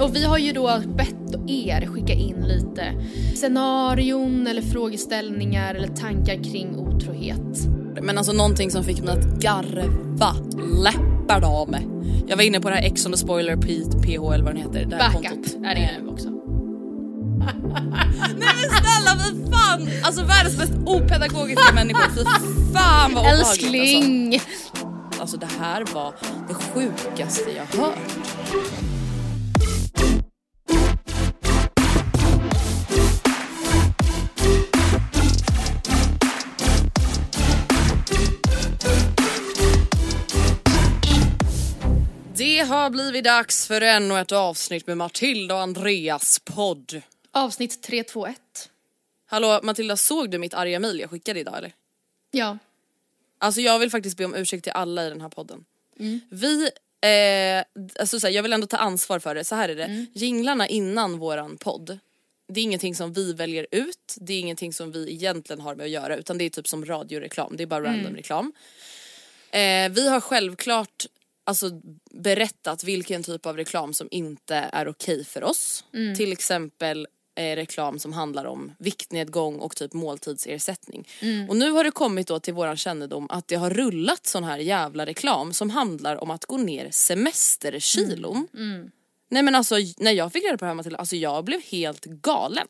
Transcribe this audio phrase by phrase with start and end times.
[0.00, 1.14] Och vi har ju då bett
[1.48, 2.92] er skicka in lite
[3.34, 7.66] scenarion eller frågeställningar eller tankar kring otrohet.
[8.02, 10.36] Men alltså någonting som fick mig att garva
[10.84, 11.86] läppar av mig.
[12.26, 14.84] Jag var inne på det här Ex on the spoiler PH eller vad den heter.
[14.84, 15.54] Det här Backup kontot.
[15.64, 16.28] är det nu också.
[18.38, 19.88] Nej men snälla för fan!
[20.02, 22.10] Alltså världens mest opedagogiska människor.
[22.14, 22.24] Fy
[22.74, 23.62] fan vad obehagligt alltså.
[23.62, 24.40] Älskling!
[25.20, 26.14] Alltså det här var
[26.48, 27.98] det sjukaste jag hört.
[42.66, 47.02] Har blivit dags för ännu ett avsnitt med Matilda och Andreas podd.
[47.30, 48.70] Avsnitt 321.
[49.26, 51.72] Hallå Matilda, såg du mitt arga mejl jag skickade idag eller?
[52.30, 52.58] Ja.
[53.38, 55.64] Alltså jag vill faktiskt be om ursäkt till alla i den här podden.
[56.30, 59.74] Vi, eh, alltså så här, jag vill ändå ta ansvar för det, så här är
[59.74, 60.06] det.
[60.12, 61.98] Jinglarna innan våran podd,
[62.48, 65.84] det är ingenting som vi väljer ut, det är ingenting som vi egentligen har med
[65.84, 68.52] att göra utan det är typ som radioreklam, det är bara random reklam.
[69.50, 71.06] Eh, vi har självklart
[71.46, 71.70] alltså,
[72.10, 75.84] berättat vilken typ av reklam som inte är okej för oss.
[76.16, 81.08] Till exempel eh, reklam som handlar om viktnedgång och typ måltidsersättning.
[81.48, 84.58] Och nu har det kommit då till våran kännedom att det har rullat sån här
[84.58, 88.48] jävla reklam som handlar om att gå ner semesterkilon.
[89.28, 92.04] Nej men alltså när jag fick reda på det här Matilda, alltså jag blev helt
[92.04, 92.66] galen.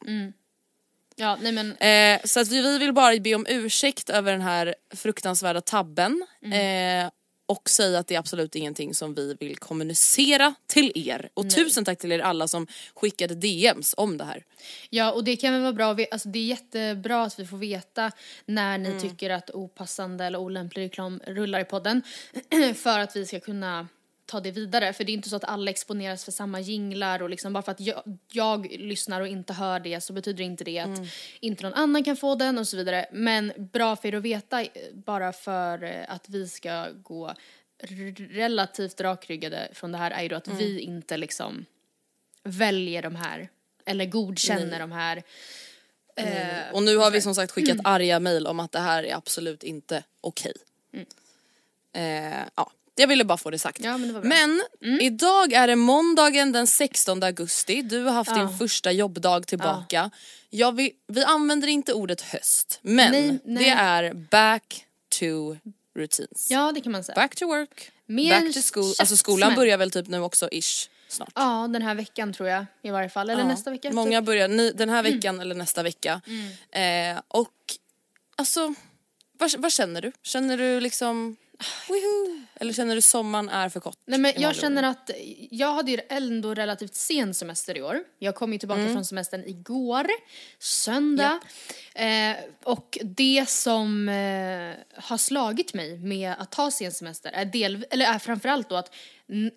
[1.17, 4.41] Ja, nej men Eh, så att vi, vi vill bara be om ursäkt över den
[4.41, 6.27] här fruktansvärda tabben.
[6.43, 7.05] Mm.
[7.05, 7.11] Eh,
[7.47, 11.29] och säga att det är absolut ingenting som vi vill kommunicera till er.
[11.35, 14.45] Och tusen tack till er alla som skickade DMs om det här.
[14.91, 18.13] Ja, och det kan väl vara bra, alltså det är jättebra att vi får veta
[18.47, 18.93] när Mm.
[18.97, 22.03] ni tycker att opassande eller olämplig reklam rullar i podden.
[22.77, 23.89] för att vi ska kunna
[24.27, 24.93] ta det vidare.
[24.93, 27.73] För det är inte så att alla exponeras för samma jinglar och liksom bara för
[27.73, 31.07] att jag, jag lyssnar och inte hör det så betyder inte det att Mm.
[31.41, 33.07] inte någon annan kan få den och så vidare.
[33.13, 37.35] Men bra för er att veta eh, bara för eh, att vi ska gå
[38.31, 40.59] relativt rakryggade från det här är ju då att Mm.
[40.59, 41.65] vi inte liksom
[42.43, 43.49] väljer de här
[43.85, 45.23] eller godkänner de här.
[46.17, 47.87] Eh, Och nu har vi som sagt skickat Mm.
[47.87, 50.53] arga mejl om att det här är absolut inte okej.
[50.93, 51.07] Mm.
[51.93, 53.81] Eh, ja, jag ville bara få det sagt.
[53.81, 54.33] Ja, men det bra.
[54.33, 54.61] Mm.
[54.83, 57.83] Men idag är det måndagen den 16 augusti.
[57.83, 60.11] Du har haft din första jobbdag tillbaka.
[60.51, 63.65] Jag vill, vi använder inte ordet höst, men Nej, nej.
[63.65, 65.57] det är back to
[65.97, 66.51] routines.
[66.51, 67.15] ja, det kan man säga.
[67.17, 68.93] Back to work, Mer back to school.
[68.99, 71.33] Alltså skolan börjar väl typ nu också ish snart.
[71.35, 73.31] Ja, den här veckan tror jag i varje fall.
[73.31, 73.91] Eller Ja, nästa vecka.
[73.93, 74.27] Många typ.
[74.27, 75.13] börjar ni, den här Mm.
[75.13, 76.21] veckan eller nästa vecka.
[76.71, 77.53] Eh, och
[78.37, 78.75] alltså,
[79.39, 80.13] vad, vad känner du?
[80.23, 81.37] Känner du liksom,
[81.89, 82.47] woohoo?
[82.55, 83.99] Eller känner du sommaren är för kort?
[84.07, 85.11] Nej men jag känner att
[85.51, 88.01] jag hade ju ändå relativt sen semester i år.
[88.19, 90.07] Jag kom ju tillbaka från semestern igår,
[90.59, 91.41] söndag.
[91.95, 97.87] Eh, och det som eh, har slagit mig med att ta sen semester är, del,
[97.91, 98.95] eller är framförallt då att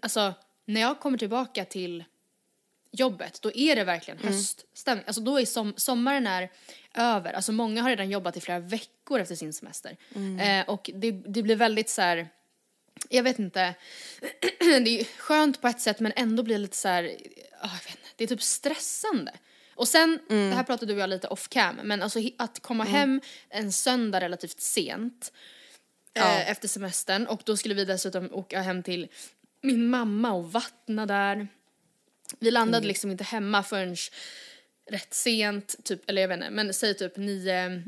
[0.01, 0.33] alltså,
[0.65, 2.03] när jag kommer tillbaka till
[2.91, 5.03] jobbet då är det verkligen höststämning.
[5.07, 6.49] Alltså då är som, sommaren är
[6.93, 7.33] över.
[7.33, 9.97] Alltså många har redan jobbat i flera veckor efter sin semester.
[10.39, 12.29] Eh, och det, det blir väldigt så här
[13.09, 13.75] jag vet inte,
[14.59, 17.03] det är skönt på ett sätt men ändå blir det lite så här,
[17.61, 19.31] ah, jag vet inte, det är typ stressande.
[19.75, 20.49] Och sen, Mm.
[20.49, 23.71] det här pratade du och jag lite off cam, men alltså att komma hem en
[23.71, 25.33] söndag relativt sent
[26.13, 29.07] eh, efter semestern och då skulle vi dessutom åka hem till
[29.61, 31.47] min mamma och vattna där.
[32.39, 32.87] Vi landade Mm.
[32.87, 33.95] liksom inte hemma förrän
[34.91, 37.83] rätt sent, typ, eller jag vet inte, men säg typ nio,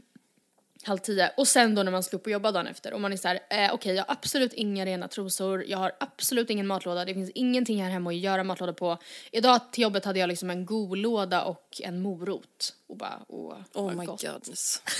[0.83, 1.31] halv tio.
[1.37, 3.39] Och sen då när man ska upp och jobba dagen efter och man är såhär,
[3.49, 7.29] eh, okej jag har absolut inga rena trosor, jag har absolut ingen matlåda, det finns
[7.35, 8.97] ingenting här hemma att göra matlåda på.
[9.31, 12.75] Idag till jobbet hade jag liksom en golåda och en morot.
[12.87, 14.21] Och bara, åh, Oh my gott.
[14.23, 14.81] godness.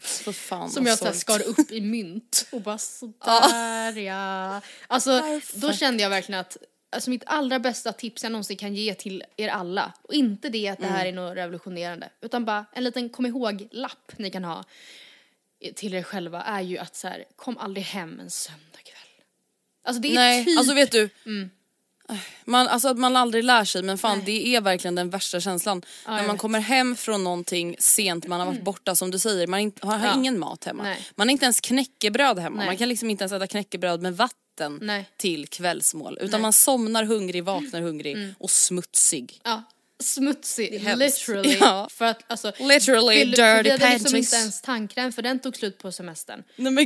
[0.00, 1.44] För fan Som jag så här sorgligt.
[1.56, 4.60] skar upp i mynt och bara sådär ja.
[4.86, 5.22] Alltså
[5.54, 6.56] då kände jag verkligen att
[6.90, 10.68] Alltså mitt allra bästa tips jag någonsin kan ge till er alla, och inte det
[10.68, 14.64] att det här är något revolutionerande, utan bara en liten kom ihåg-lapp ni kan ha
[15.74, 18.94] till er själva är ju att så här, kom aldrig hem en söndagkväll.
[19.84, 21.08] Alltså det är Nej, typ, alltså vet du.
[22.44, 25.82] Man, alltså att man aldrig lär sig men fan det är verkligen den värsta känslan.
[26.06, 26.40] när jag man vet.
[26.40, 30.14] kommer hem från någonting sent, man har varit borta som du säger, man har Ja.
[30.14, 30.82] ingen mat hemma.
[30.82, 31.06] Nej.
[31.14, 32.66] Man har inte ens knäckebröd hemma, Nej.
[32.66, 35.08] man kan liksom inte ens äta knäckebröd med vatten Nej.
[35.16, 36.14] till kvällsmål.
[36.14, 36.28] Utan Nej.
[36.34, 36.42] Mm.
[36.42, 39.40] man somnar hungrig, vaknar hungrig och smutsig.
[39.44, 39.62] ja,
[40.00, 41.56] smutsig, literally.
[41.60, 41.88] Ja.
[41.90, 44.14] För att alltså, Literally för dirty vi hade liksom panties.
[44.14, 46.42] inte ens tandkräm för den tog slut på semestern.
[46.56, 46.84] Nej men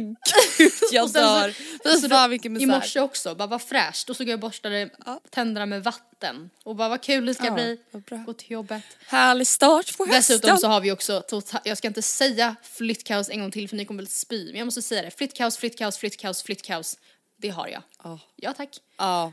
[0.58, 1.50] gud jag Och sen så- dör.
[1.94, 4.06] Fy så fan I morse också, bara vad fräscht.
[4.06, 4.90] Då såg jag borstade
[5.30, 6.50] tänderna med vatten.
[6.64, 7.78] Och bara vad kul det ska Ja, bli.
[8.26, 8.82] Gå till jobbet.
[9.06, 10.36] Härlig start på hösten.
[10.36, 13.76] Dessutom så har vi också, tota- jag ska inte säga flyttkaos en gång till för
[13.76, 14.46] ni kommer väl spy.
[14.46, 15.10] Men jag måste säga det.
[15.10, 16.98] Flyttkaos, flyttkaos, flyttkaos, flyttkaos.
[17.42, 17.82] Det har jag.
[18.04, 18.18] Ja.
[18.36, 18.68] Ja tack.
[18.98, 19.32] Ja.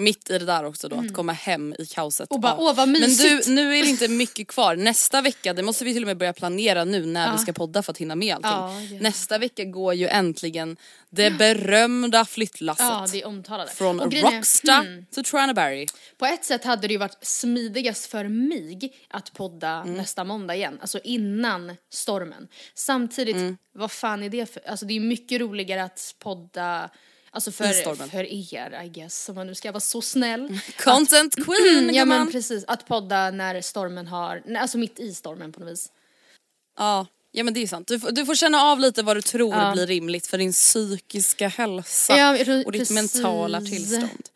[0.00, 2.30] Mitt i det där också då, att komma hem i kaoset.
[2.30, 2.36] Mm.
[2.36, 3.46] Och bara, åh, vad Men mysigt.
[3.46, 4.76] du, nu är det inte mycket kvar.
[4.76, 7.82] Nästa vecka, det måste vi till och med börja planera nu när vi ska podda
[7.82, 8.96] för att hinna med allting.
[8.96, 9.00] Ja.
[9.02, 10.76] Nästa vecka går ju äntligen
[11.10, 12.86] det berömda flyttlasset.
[12.86, 13.70] Ja, det är omtalade.
[13.70, 15.86] Från Och grejen är, Rocksta hmm, till Traneberry.
[16.18, 19.94] På ett sätt hade det ju varit smidigast för mig att podda Mm.
[19.94, 22.48] nästa måndag igen, alltså innan stormen.
[22.74, 23.56] Samtidigt, Mm.
[23.72, 26.90] vad fan är det för, alltså det är mycket roligare att podda
[27.30, 30.58] Alltså för, för er I guess, om man nu ska vara så snäll.
[30.84, 35.60] Content queen ja men precis, att podda när stormen har, alltså mitt i stormen på
[35.60, 35.92] något vis.
[36.78, 37.06] Ja.
[37.32, 37.88] ja men det är sant.
[37.88, 39.72] Du får, du får känna av lite vad du tror Ja.
[39.72, 42.94] blir rimligt för din psykiska hälsa Ja, tror- och ditt precis.
[43.14, 44.28] mentala tillstånd.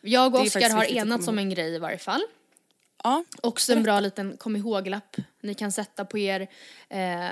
[0.00, 2.22] Jag och Oskar har att enats om en grej i varje fall.
[3.04, 3.24] Ja.
[3.42, 6.48] Också en bra liten kom ihåg-lapp ni kan sätta på er
[6.88, 7.28] eh,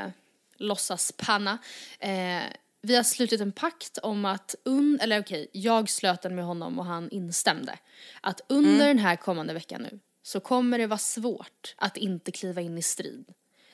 [0.57, 1.59] låtsaspanna.
[1.99, 2.43] Eh,
[2.87, 6.79] vi har slutit en pakt om att, un, eller okej, jag slöt den med honom
[6.79, 7.79] och han instämde.
[8.21, 8.87] Att under Mm.
[8.87, 12.83] den här kommande veckan nu så kommer det vara svårt att inte kliva in i
[12.83, 13.25] strid.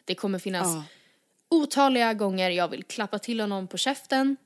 [0.04, 0.84] Det kommer finnas Ja.
[1.48, 4.36] otaliga gånger jag vill klappa till honom på käften.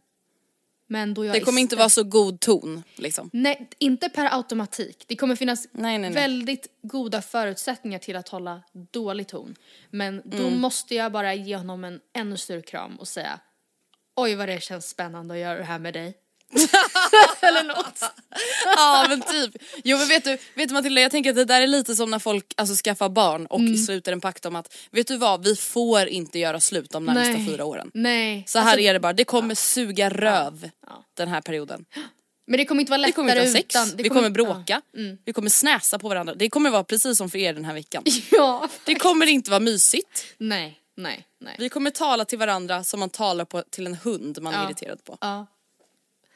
[0.89, 3.31] Men då jag Det kommer inte vara så god ton liksom.
[3.33, 5.05] Nej, inte per automatik.
[5.07, 6.11] Det kommer finnas Nej, nej, nej.
[6.13, 9.55] väldigt goda förutsättningar till att hålla dålig ton.
[9.91, 10.61] Men då Mm.
[10.61, 13.41] måste jag bara ge honom en ännu större kram och säga
[14.17, 16.15] Oj vad det känns spännande att göra det här med dig.
[17.41, 18.01] Eller något.
[18.77, 19.63] Ja men typ.
[19.85, 22.11] Jo men vet du, vet du Matilda jag tänker att det där är lite som
[22.11, 23.77] när folk alltså, skaffar barn och Mm.
[23.77, 27.33] sluter en pakt om att vet du vad, vi får inte göra slut de närmsta
[27.33, 27.47] Nej.
[27.47, 27.91] fyra åren.
[27.95, 28.45] Nej.
[28.47, 31.05] Så här Alltså, är det bara, det kommer suga röv Ja.
[31.17, 31.85] den här perioden.
[32.47, 33.89] Men det kommer inte vara Vi lättare kommer inte ha sex, utan...
[33.97, 34.83] det vi kommer bråka,
[35.25, 36.35] vi kommer snäsa på varandra.
[36.35, 38.03] Det kommer vara precis som för er den här veckan.
[38.07, 38.13] Ja.
[38.31, 38.69] ja.
[38.85, 40.25] Det kommer inte vara mysigt.
[40.39, 41.57] Nej, nej, nej.
[41.59, 44.65] Vi kommer tala till varandra som man talar på, till en hund man är Ja.
[44.67, 45.19] irriterad på.
[45.21, 45.47] Ja.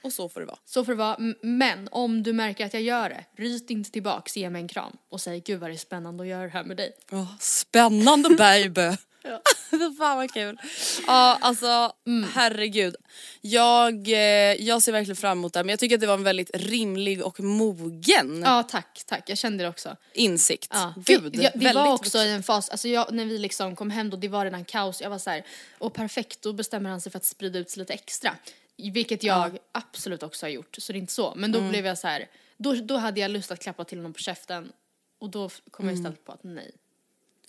[0.03, 0.59] Och så får det vara.
[0.65, 1.17] Så får det vara.
[1.43, 4.97] Men om du märker att jag gör det, ryt inte tillbaks, ge mig en kram
[5.09, 6.93] och säg gud vad det är spännande att göra det här med dig.
[7.13, 8.97] Åh, spännande baby!
[9.71, 10.59] Fy fan vad kul.
[11.07, 11.93] Ja alltså
[12.35, 12.97] herregud.
[13.41, 14.17] Jag, eh,
[14.63, 16.51] jag ser verkligen fram emot det här, men jag tycker att det var en väldigt
[16.55, 19.29] rimlig och mogen Ja tack, tack.
[19.31, 19.97] Jag kände det också.
[20.15, 20.71] insikt.
[20.73, 20.95] Ja.
[21.07, 23.91] Gud, vi, jag, vi var också i en fas, alltså jag, när vi liksom kom
[23.91, 25.01] hem då, det var redan kaos.
[25.01, 25.47] Jag var så här,
[25.79, 28.37] och perfekt, då bestämmer han sig för att sprida ut sig lite extra.
[28.93, 31.33] Vilket jag absolut också har gjort, så det är inte så.
[31.37, 31.71] Men då Mm.
[31.71, 34.73] blev jag så här, då, då hade jag lust att klappa till honom på käften.
[35.19, 36.71] Och då kom jag istället på att nej.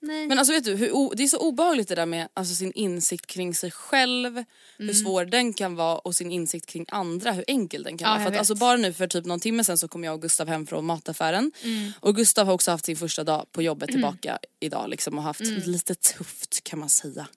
[0.03, 0.27] Nej.
[0.27, 3.27] Men alltså vet du, hur, det är så obehagligt det där med alltså, sin insikt
[3.27, 4.46] kring sig själv, Mm.
[4.77, 8.13] hur svår den kan vara och sin insikt kring andra, hur enkel den kan Ja,
[8.13, 8.24] vara.
[8.24, 10.48] För att, alltså, bara nu för typ någon timme sen så kom jag och Gustav
[10.48, 11.51] hem från mataffären.
[11.63, 11.91] Mm.
[12.00, 15.41] Och Gustav har också haft sin första dag på jobbet tillbaka idag liksom, och haft
[15.41, 17.27] lite tufft kan man säga.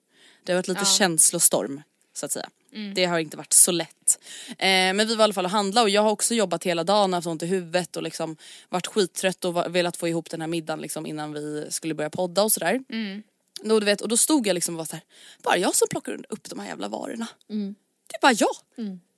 [0.43, 0.87] Det har varit lite Mm.
[0.91, 0.97] Ja.
[0.97, 1.81] känslostorm
[2.13, 2.49] så att säga.
[2.75, 2.93] Mm.
[2.93, 4.19] Det har inte varit så lätt.
[4.49, 6.83] Eh, men vi var i alla fall och handla och jag har också jobbat hela
[6.83, 8.37] dagen, haft ont i huvudet och liksom
[8.69, 12.43] varit skittrött och velat få ihop den här middagen liksom innan vi skulle börja podda
[12.43, 12.83] och sådär.
[12.89, 13.23] Mm.
[13.63, 15.03] Då, du vet, och då stod jag liksom och var såhär,
[15.43, 17.27] bara jag som plockar upp de här jävla varorna.
[17.49, 17.75] Mm.
[18.07, 18.55] Det är bara jag.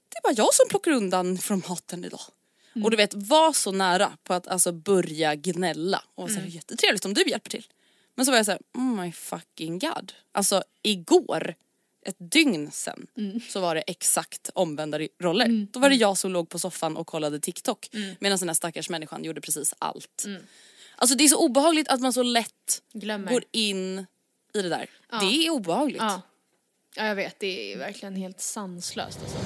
[0.09, 2.21] Det är bara jag som plockar undan från maten idag.
[2.75, 2.85] Mm.
[2.85, 7.05] Och du vet, var så nära på att alltså börja gnälla och vara såhär, jättetrevligt
[7.05, 7.67] om du hjälper till.
[8.15, 10.13] Men så var jag såhär, oh my fucking god.
[10.31, 11.55] Alltså igår,
[12.07, 13.39] ett dygn sen, Mm.
[13.49, 15.67] så var det exakt omvända roller.
[15.71, 18.15] Då var det jag som låg på soffan och kollade TikTok Mm.
[18.19, 20.25] medan den här stackars människan gjorde precis allt.
[20.95, 23.31] Alltså det är så obehagligt att man så lätt Glömmer.
[23.31, 24.05] går in
[24.53, 24.89] i det där.
[25.19, 26.01] Det är obehagligt.
[26.01, 26.21] Ja.
[26.95, 27.39] ja, jag vet.
[27.39, 29.37] Det är verkligen helt sanslöst alltså.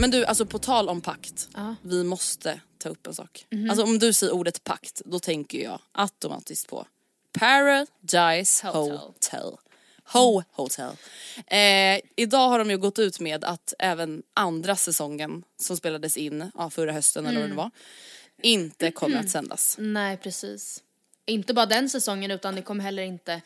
[0.00, 1.48] Men du, alltså på tal om pakt.
[1.54, 1.74] Ja.
[1.82, 3.46] Vi måste ta upp en sak.
[3.70, 6.86] Alltså om du säger ordet pakt, då tänker jag automatiskt på
[7.32, 8.96] Paradise Hotel.
[8.96, 9.56] Hotel.
[10.12, 10.90] Ho Hotel.
[11.46, 16.50] Eh, idag har de ju gått ut med att även andra säsongen som spelades in
[16.54, 17.56] ja, förra hösten eller vad Mm.
[17.56, 17.70] det var,
[18.42, 19.76] inte kommer att sändas.
[19.78, 20.82] Nej, precis.
[21.26, 23.40] Inte bara den säsongen utan det kommer heller inte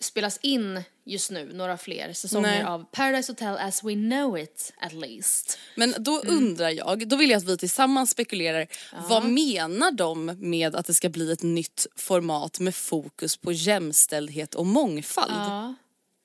[0.00, 2.64] spelas in just nu några fler säsonger Nej.
[2.64, 5.58] av Paradise Hotel as we know it at least.
[5.74, 6.36] Men då Mm.
[6.36, 8.66] undrar jag, då vill jag att vi tillsammans spekulerar,
[9.08, 14.54] vad menar de med att det ska bli ett nytt format med fokus på jämställdhet
[14.54, 15.32] och mångfald?
[15.32, 15.74] Ja.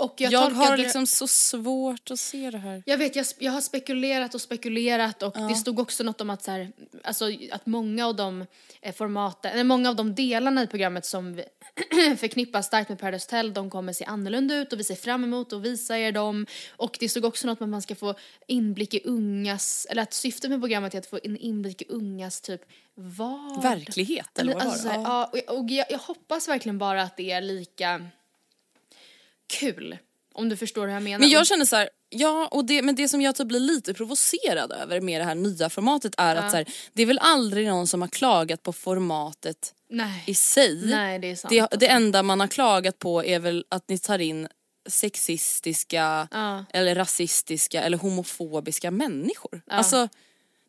[0.01, 2.83] Och jag, Jag, tolkade har liksom så svårt att se det här.
[2.85, 6.43] Jag vet, jag, jag har spekulerat och spekulerat och det stod också något om att
[6.43, 6.71] så här,
[7.03, 8.45] alltså att många av de
[8.81, 11.43] eh, formaten, eller många av de delarna i programmet som
[12.17, 15.53] förknippas starkt med Paradise Hotel, de kommer se annorlunda ut och vi ser fram emot
[15.53, 16.45] att visa er dem.
[16.77, 18.13] Och det stod också något om att man ska få
[18.47, 22.41] inblick i ungas, eller att syftet med programmet är att få en inblick i ungas
[22.41, 22.61] typ
[22.95, 23.63] vad?
[23.63, 24.93] Verklighet eller vad var alltså, det?
[24.93, 25.29] så här, ja.
[25.31, 28.05] och, jag- och jag, jag hoppas verkligen bara att det är lika
[29.51, 29.97] kul.
[30.33, 31.19] Om du förstår hur jag menar.
[31.19, 33.93] Men jag känner så här, ja och det, men det som jag typ blir lite
[33.93, 37.67] provocerad över med det här nya formatet är att så här, det är väl aldrig
[37.67, 40.23] någon som har klagat på formatet Nej.
[40.27, 40.81] i sig.
[40.85, 41.49] Nej, det är sant.
[41.49, 41.79] Det, alltså.
[41.79, 44.47] det enda man har klagat på är väl att ni tar in
[44.89, 46.65] sexistiska Ja.
[46.73, 49.61] eller rasistiska eller homofobiska människor.
[49.67, 50.09] Alltså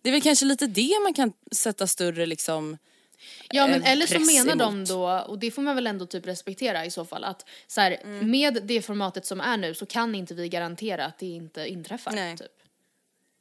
[0.02, 2.78] det är väl kanske lite det man kan sätta större liksom
[3.50, 4.88] Ja men eller så menar de emot.
[4.88, 7.98] då, och det får man väl ändå typ respektera i så fall, att så här,
[8.04, 8.30] Mm.
[8.30, 12.12] med det formatet som är nu så kan inte vi garantera att det inte inträffar.
[12.12, 12.36] Nej.
[12.38, 12.46] Typ.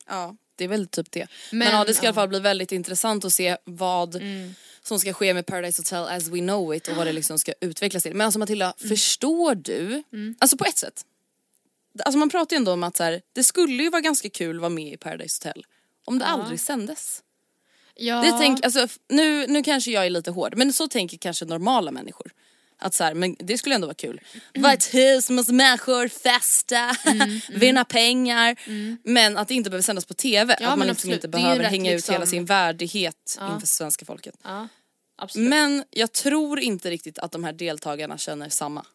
[0.08, 1.28] Ja, det är väl typ det.
[1.52, 2.10] Men, Men, ja, det ska i alla ja.
[2.10, 2.16] Mm.
[2.16, 4.22] fall bli väldigt intressant att se vad
[4.84, 7.54] som ska ske med Paradise Hotel as we know it och vad det liksom ska
[7.62, 8.14] utvecklas till.
[8.16, 8.90] Men alltså Matilda, Mm.
[8.90, 10.04] förstår du?
[10.40, 11.06] Alltså på ett sätt.
[12.06, 14.56] Alltså man pratar ju ändå om att så här, det skulle ju vara ganska kul
[14.56, 15.66] att vara med i Paradise Hotel
[16.06, 17.24] om det aldrig sändes.
[18.02, 18.22] Ja.
[18.22, 21.92] Det tänk, alltså, nu, nu kanske jag är lite hård men så tänker kanske normala
[21.92, 22.32] människor.
[22.80, 24.22] Att så här, men det skulle ändå vara kul.
[24.56, 26.96] Vara ett hus massa människor, festa,
[27.60, 28.56] vinna pengar.
[29.04, 30.58] Men att det inte behöver sändas på TV.
[30.60, 34.36] Ja, att man liksom inte behöver hänga ut liksom- hela sin värdighet inför svenska folket.
[34.44, 34.68] Ja.
[35.36, 38.86] Men jag tror inte riktigt att de här deltagarna känner samma.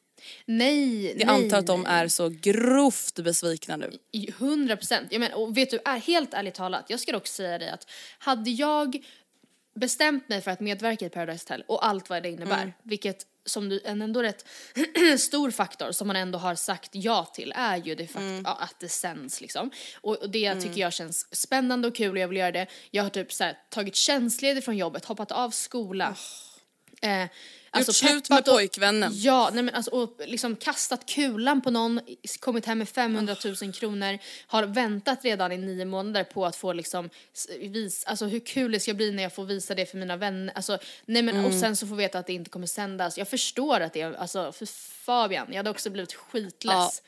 [0.45, 1.93] Nej, Jag nej, antar att de nej.
[1.93, 3.93] är så grovt besvikna nu.
[4.13, 5.13] I 100 procent.
[5.35, 9.05] Och vet du, är, helt ärligt talat, jag ska dock säga dig att hade jag
[9.75, 12.73] bestämt mig för att medverka i Paradise Hotel och allt vad det innebär, Mm.
[12.83, 14.45] vilket som du, en ändå rätt
[15.19, 18.43] stor faktor som man ändå har sagt ja till är ju det fakt- Mm.
[18.45, 19.71] ja, att det sänds liksom.
[20.01, 22.67] Och, och det tycker jag känns spännande och kul och jag vill göra det.
[22.91, 26.17] Jag har typ så här, tagit tjänstledigt från jobbet, hoppat av skola.
[27.03, 27.25] Eh,
[27.77, 29.11] alltså slut med och- pojkvännen.
[29.15, 32.01] Ja, nej men alltså, och liksom kastat kulan på någon,
[32.41, 36.73] kommit hem med 500 000 kronor, har väntat redan i nio månader på att få
[36.73, 39.99] liksom s- vis, alltså hur kul det ska bli när jag får visa det för
[39.99, 43.19] mina vänner, alltså nej men och sen så får veta att det inte kommer sändas.
[43.19, 44.67] Jag förstår att det är, alltså för
[45.05, 47.03] Fabian, jag hade också blivit skitless.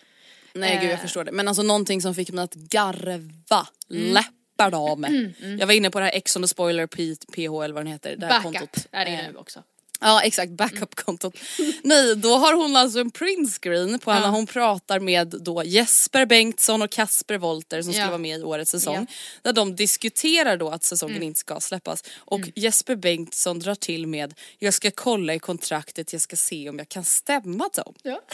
[0.52, 1.00] Nej gud jag Eh.
[1.00, 1.32] förstår det.
[1.32, 5.34] Men alltså någonting som fick mig att garva läppar av mig.
[5.60, 7.86] Jag var inne på det här Ex on the spoiler P- PH eller vad den
[7.92, 8.16] heter.
[8.16, 8.86] Det här Backup kontot.
[8.92, 9.62] är det Eh, nu också.
[10.00, 11.34] Ja exakt, backup-kontot.
[11.82, 14.26] Nej, då har hon alltså en printscreen på henne.
[14.26, 17.96] Hon pratar med då Jesper Bengtsson och Kasper Wolter som Ja.
[17.96, 18.94] skulle vara med i årets säsong.
[18.94, 19.06] Ja.
[19.42, 22.04] Där de diskuterar då att säsongen inte ska släppas.
[22.18, 26.78] Och Jesper Bengtsson drar till med jag ska kolla i kontraktet, jag ska se om
[26.78, 27.94] jag kan stämma dem.
[28.02, 28.20] Ja.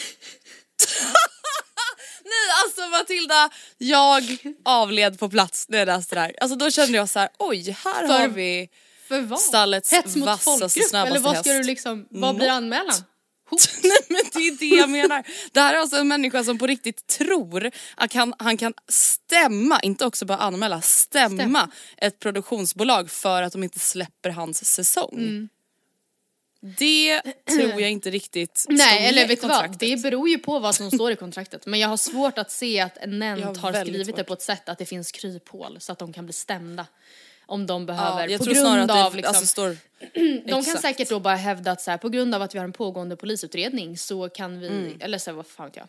[2.25, 2.33] Nej
[2.65, 4.23] alltså Matilda, jag
[4.65, 6.35] avled på plats när jag läste det här.
[6.41, 8.69] Alltså då kände jag så här: oj här För- har vi
[9.09, 9.41] För vad?
[9.41, 11.07] Stallets Hets mot vassaste, folkgrupp?
[11.07, 11.63] Eller vad ska häst.
[11.63, 12.95] du liksom, vad blir anmälan?
[13.83, 15.25] Nej men det är det jag menar.
[15.53, 19.81] Det här är alltså en människa som på riktigt tror att han, han kan stämma,
[19.81, 21.71] inte också bara anmäla, stämma Stämma.
[21.97, 25.49] ett produktionsbolag för att de inte släpper hans säsong.
[26.79, 29.79] Det tror jag inte riktigt Nej, eller vet du vad?
[29.79, 31.67] Det beror ju på vad som står i kontraktet.
[31.67, 34.27] Men jag har svårt att se att Nent har har skrivit det svårt.
[34.27, 36.87] på ett sätt att det finns kryphål så att de kan bli stämda.
[37.47, 39.77] Om de behöver, Ja, jag på tror grund snarare att det av liksom, alltså, står...
[40.45, 40.81] De kan exakt.
[40.81, 43.17] säkert då bara hävda att så här, på grund av att vi har en pågående
[43.17, 45.87] polisutredning så kan vi, eller så här, vad fan vet jag.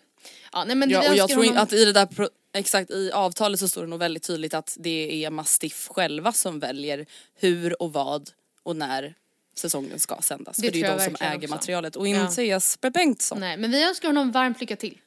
[0.53, 1.05] Ja, nej men det Mm.
[1.05, 2.07] Ja, och jag tror honom- att i det där,
[2.53, 6.59] exakt i avtalet så står det nog väldigt tydligt att det är Mastiff själva som
[6.59, 7.05] väljer
[7.39, 8.29] hur och vad
[8.63, 9.13] och när
[9.57, 10.57] säsongen ska sändas.
[10.57, 11.49] Det för det är ju de som äger också.
[11.49, 12.25] materialet och Ja.
[12.25, 13.39] inte Jesper Bengtsson.
[13.39, 14.97] Nej, men vi önskar honom varmt lycka till.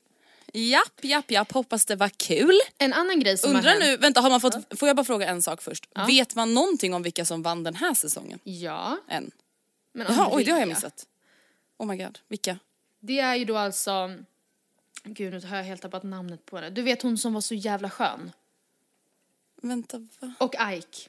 [0.52, 1.52] Japp, japp, japp.
[1.52, 2.54] Hoppas det var kul.
[2.78, 3.84] En annan grej som har Undrar hänt.
[3.84, 5.88] nu, vänta har man fått, får jag bara fråga en sak först?
[6.06, 8.38] Vet man någonting om vilka som vann den här säsongen?
[8.44, 8.98] Ja.
[9.08, 9.30] Än?
[9.92, 11.06] Men Jaha, oj det har jag missat.
[11.76, 12.58] Oh my god, vilka?
[13.00, 14.14] Det är ju då alltså...
[15.04, 16.70] Gud, nu har jag helt tappat namnet på henne.
[16.70, 18.32] Du vet hon som var så jävla skön.
[19.62, 20.34] Vänta, va?
[20.38, 21.08] Och Ike.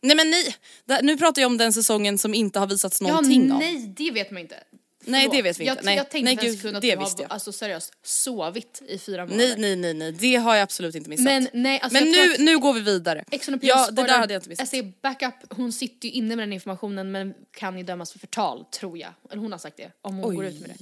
[0.00, 3.48] Nej men nej, det- nu pratar jag om den säsongen som inte har visats någonting
[3.48, 3.60] ja, av.
[3.60, 4.64] nej, det vet man inte.
[5.04, 5.76] Nej, det vet vi inte.
[5.76, 5.96] Jag, Nej.
[5.96, 7.32] jag tänkte Nej, gud, att det du visste har jag.
[7.32, 9.48] alltså, seriöst sovit i fyra månader.
[9.48, 11.24] Nej, nej, nej, nej, det har jag absolut inte missat.
[11.24, 13.24] Men nej, alltså men nu, att- nu går vi vidare.
[13.30, 14.68] Ex on the Ja, det där hade jag inte missat.
[14.68, 18.64] Säger backup, hon sitter ju inne med den informationen men kan ju dömas för förtal,
[18.64, 19.10] tror jag.
[19.30, 20.36] Eller hon har sagt det, om hon Oj.
[20.36, 20.76] går ut med det.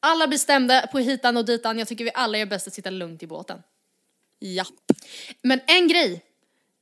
[0.00, 3.22] Alla bestämda på hitan och ditan, jag tycker vi alla gör bäst att sitta lugnt
[3.22, 3.62] i båten.
[4.40, 4.68] Japp.
[5.42, 6.24] Men en grej,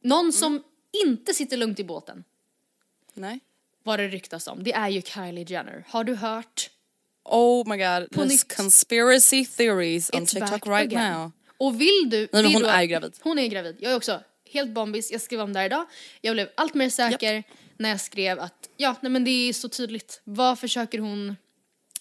[0.01, 0.33] någon Mm.
[0.33, 0.63] som
[1.07, 2.25] inte sitter lugnt i båten,
[3.15, 3.41] Nej.
[3.83, 5.85] vad det ryktas om, det är ju Kylie Jenner.
[5.89, 6.71] Har du hört?
[7.29, 11.13] Oh my god, På there's conspiracy theories on TikTok right again.
[11.13, 11.33] now.
[11.59, 12.29] Och vill du...
[12.33, 13.13] Nej, det hon då- är gravid.
[13.21, 13.77] Hon är gravid.
[13.81, 14.21] Jag är också
[14.53, 15.13] helt bombis.
[15.13, 15.87] Jag skrev om det här idag.
[16.21, 17.45] Jag blev allt mer säker
[17.77, 20.21] när jag skrev att ja, nej men det är så tydligt.
[20.25, 21.37] Vad försöker hon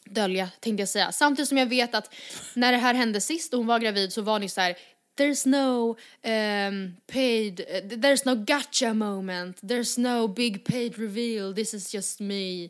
[0.10, 1.12] dölja, tänkte jag säga.
[1.12, 2.14] Samtidigt som jag vet att
[2.54, 4.76] när det här hände sist och hon var gravid så var ni så här.
[5.18, 5.90] There's no
[6.30, 12.70] um, paid, there's no gotcha moment, there's no big paid reveal, this is just me.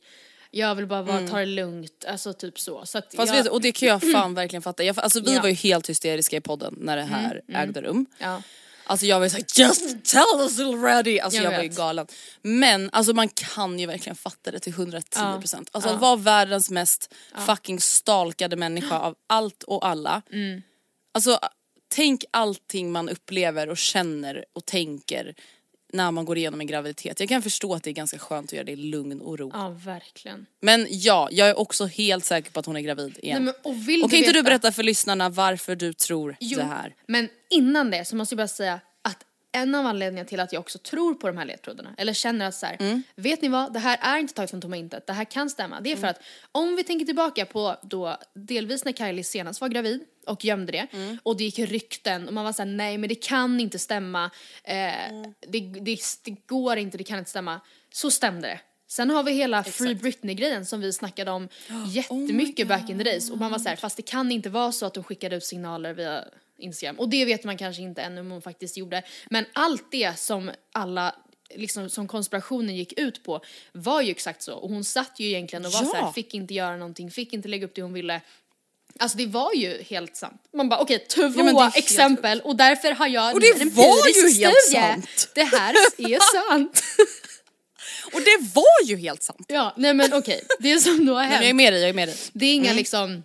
[0.58, 2.86] Jag vill bara vara, ta det lugnt, alltså typ så.
[2.86, 3.08] så Mm.
[3.16, 4.84] Fast jag, vet, och det kan jag fan verkligen fatta.
[4.84, 5.32] Jag, alltså vi Ja.
[5.32, 8.06] Mm, var ju helt hysteriska i podden när det här ägde rum.
[8.18, 8.42] ja.
[8.88, 11.20] Alltså jag var ju såhär just tell us already!
[11.20, 12.08] Alltså Jag jag, var ju galen.
[12.42, 15.40] Men alltså man kan ju verkligen fatta det till 110%.
[15.40, 15.70] procent.
[15.72, 15.96] Alltså Ja.
[15.96, 17.14] att vara världens mest
[17.46, 20.22] fucking stalkade människa av allt och alla.
[20.32, 20.62] Mm.
[21.14, 21.40] Alltså
[21.88, 25.36] tänk allting man upplever och känner och tänker
[25.96, 27.20] när man går igenom en graviditet.
[27.20, 29.52] Jag kan förstå att det är ganska skönt att göra det i lugn och ro.
[29.54, 30.46] ja, verkligen.
[30.62, 33.44] Men ja, jag är också helt säker på att hon är gravid igen.
[33.44, 36.58] Nej, men, och vill och kan inte du berätta för lyssnarna varför du tror Jo,
[36.60, 36.96] det här?
[37.08, 39.17] men innan det så måste jag bara säga att
[39.52, 42.56] en av anledningarna till att jag också tror på de här ledtrådarna, eller känner att
[42.56, 43.04] så här, Mm.
[43.15, 45.82] vet ni vad, det här är inte taget från tomma intet, det här kan stämma.
[45.82, 46.19] Det är för att
[46.52, 50.88] om vi tänker tillbaka på då delvis när Kylie senast var gravid och gömde det
[50.94, 51.18] Mm.
[51.24, 54.32] och det gick rykten och man var såhär nej men det kan inte stämma,
[54.64, 55.34] eh, Mm.
[55.48, 57.60] det, det, det går inte, det kan inte stämma.
[57.94, 58.60] Så stämde det.
[58.88, 63.04] Sen har vi hela Free Britney-grejen som vi snackade om Oh jättemycket back in the
[63.04, 65.44] days och man var såhär fast det kan inte vara så att de skickade ut
[65.44, 66.26] signaler via
[66.58, 70.20] Instagram och det vet man kanske inte ännu om hon faktiskt gjorde men allt det
[70.20, 71.16] som alla
[71.56, 75.66] liksom som konspirationen gick ut på var ju exakt så och hon satt ju egentligen
[75.66, 75.88] och var Ja.
[75.90, 78.22] så här, fick inte göra någonting, fick inte lägga upp det hon ville
[78.99, 80.41] Alltså det var ju helt sant.
[80.53, 84.08] Man bara okej, två det är helt exempel och därför har jag Och det var
[84.08, 84.81] ju helt studie.
[84.81, 85.29] sant.
[85.36, 86.84] Det här är sant.
[88.13, 89.45] Och det var ju helt sant!
[89.47, 91.58] ja, nej men okej, det som då har Nej, men jag är hänt.
[91.58, 92.17] med dig, jag är med dig.
[92.34, 93.23] Det är inga liksom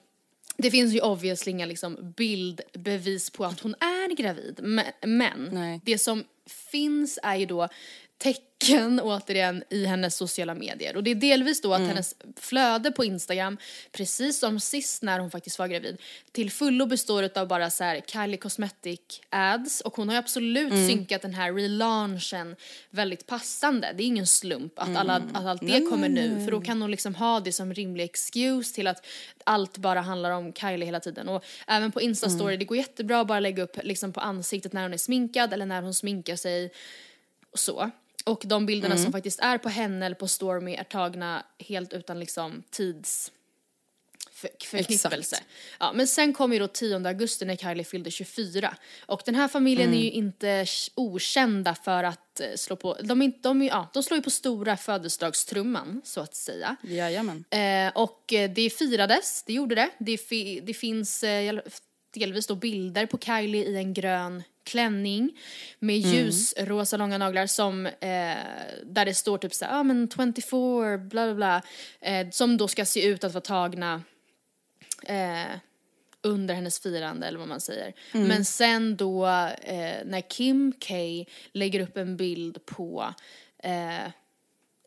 [0.56, 4.61] det finns ju obviously inga liksom bildbevis på att hon är gravid.
[4.62, 5.80] Men, men Nej.
[5.85, 6.24] det som
[6.70, 7.68] finns är ju då
[8.20, 10.96] tecken återigen i hennes sociala medier.
[10.96, 13.59] Och det är delvis då att hennes flöde på Instagram,
[13.92, 15.96] precis som sist när hon faktiskt var gravid,
[16.33, 20.72] till fullo består av bara så här Kylie Cosmetic ads och hon har ju absolut
[20.72, 22.56] synkat den här relaunchen
[22.90, 23.92] väldigt passande.
[23.96, 26.90] Det är ingen slump att, alla, att allt det kommer nu för då kan hon
[26.90, 29.06] liksom ha det som rimlig excuse till att
[29.44, 31.28] allt bara handlar om Kylie hela tiden.
[31.28, 34.83] Och även på Instastory, det går jättebra att bara lägga upp liksom på ansiktet när
[34.83, 36.72] hon är sminkad eller när hon sminkar sig
[37.52, 37.90] och så.
[38.24, 42.20] Och de bilderna som faktiskt är på henne eller på Stormy är tagna helt utan
[42.20, 43.33] liksom tids
[44.33, 45.37] för, förknippelse.
[45.80, 48.76] Ja, men sen kom ju då 10 augusti när Kylie fyllde 24.
[49.06, 53.20] Och den här familjen är ju inte sh- okända för att eh, slå på, de,
[53.20, 56.76] är inte, de, är, ja, de slår ju på stora födelsedagstrumman så att säga.
[56.83, 57.44] Jajamän.
[57.50, 59.90] Eh, och eh, det firades, det gjorde det.
[59.98, 60.16] Det,
[60.62, 61.61] det finns eh,
[62.14, 65.38] delvis då bilder på Kylie i en grön klänning
[65.78, 67.92] med ljusrosa långa naglar som eh,
[68.85, 71.62] där det står typ såhär, ah, men 24 bla bla bla
[72.00, 74.02] eh, som då ska se ut att vara tagna
[75.06, 75.56] eh,
[76.22, 77.92] under hennes firande eller vad man säger.
[78.12, 79.26] Men sen då
[79.62, 80.94] eh, när Kim K
[81.52, 83.14] lägger upp en bild på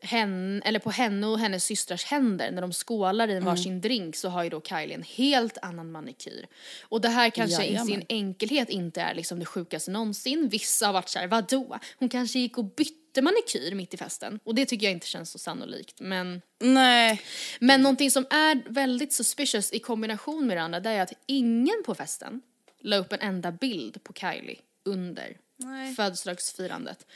[0.04, 4.16] henne, eller på henne och hennes systrars händer när de skålar i en varsin drink
[4.16, 6.46] så har ju då Kylie en helt annan manikyr.
[6.82, 10.48] Och det här kanske i sin enkelhet inte är liksom det sjukaste någonsin.
[10.48, 11.78] Vissa har varit såhär, vadå?
[11.98, 14.40] Hon kanske gick och bytte manikyr mitt i festen.
[14.44, 16.00] Och det tycker jag inte känns så sannolikt.
[16.00, 17.22] Men, Nej.
[17.60, 21.82] men någonting som är väldigt suspicious i kombination med det andra det är att ingen
[21.86, 22.42] på festen
[22.80, 25.94] la upp en enda bild på Kylie under Nej.
[25.94, 27.06] födelsedagsfirandet.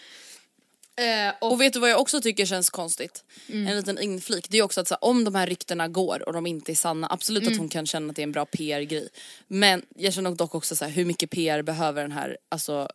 [0.98, 3.24] Eh, och, Och vet du vad jag också tycker känns konstigt?
[3.48, 3.66] Mm.
[3.66, 4.46] En liten inflik.
[4.50, 7.06] Det är också att så, om de här ryktena går och de inte är sanna,
[7.10, 7.52] absolut Mm.
[7.52, 9.08] att hon kan känna att det är en bra PR-grej.
[9.46, 12.88] Men jag känner dock också så här, hur mycket PR behöver den här alltså,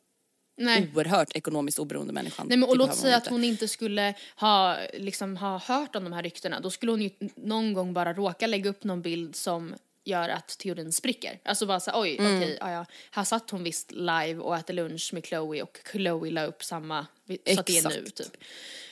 [0.58, 0.92] nej.
[0.96, 2.48] oerhört ekonomiskt oberoende människan?
[2.50, 6.13] Nej men och låt säga att hon inte skulle ha, liksom, ha hört om de
[6.13, 6.60] här ryktena.
[6.60, 10.58] Då skulle hon ju någon gång bara råka lägga upp någon bild som gör att
[10.58, 11.39] teorin spricker.
[11.44, 12.38] Alltså bara såhär, oj Mm.
[12.38, 16.32] okej, ja, ja, här satt hon visst live och äter lunch med Chloe och Chloe
[16.32, 18.38] la upp samma, så att det är nu typ.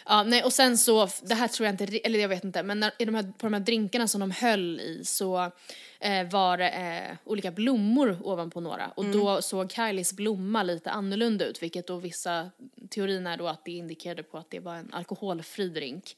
[0.05, 2.79] Ja, nej och sen så, det här tror jag inte, eller jag vet inte, men
[2.79, 5.51] när, i de här, på de här drinkarna som de höll i så
[5.99, 11.45] eh, var det eh, olika blommor ovanpå några och då såg Kylies blomma lite annorlunda
[11.45, 12.49] ut vilket då vissa
[12.89, 16.17] teorin är då att det indikerade på att det var en alkoholfri drink.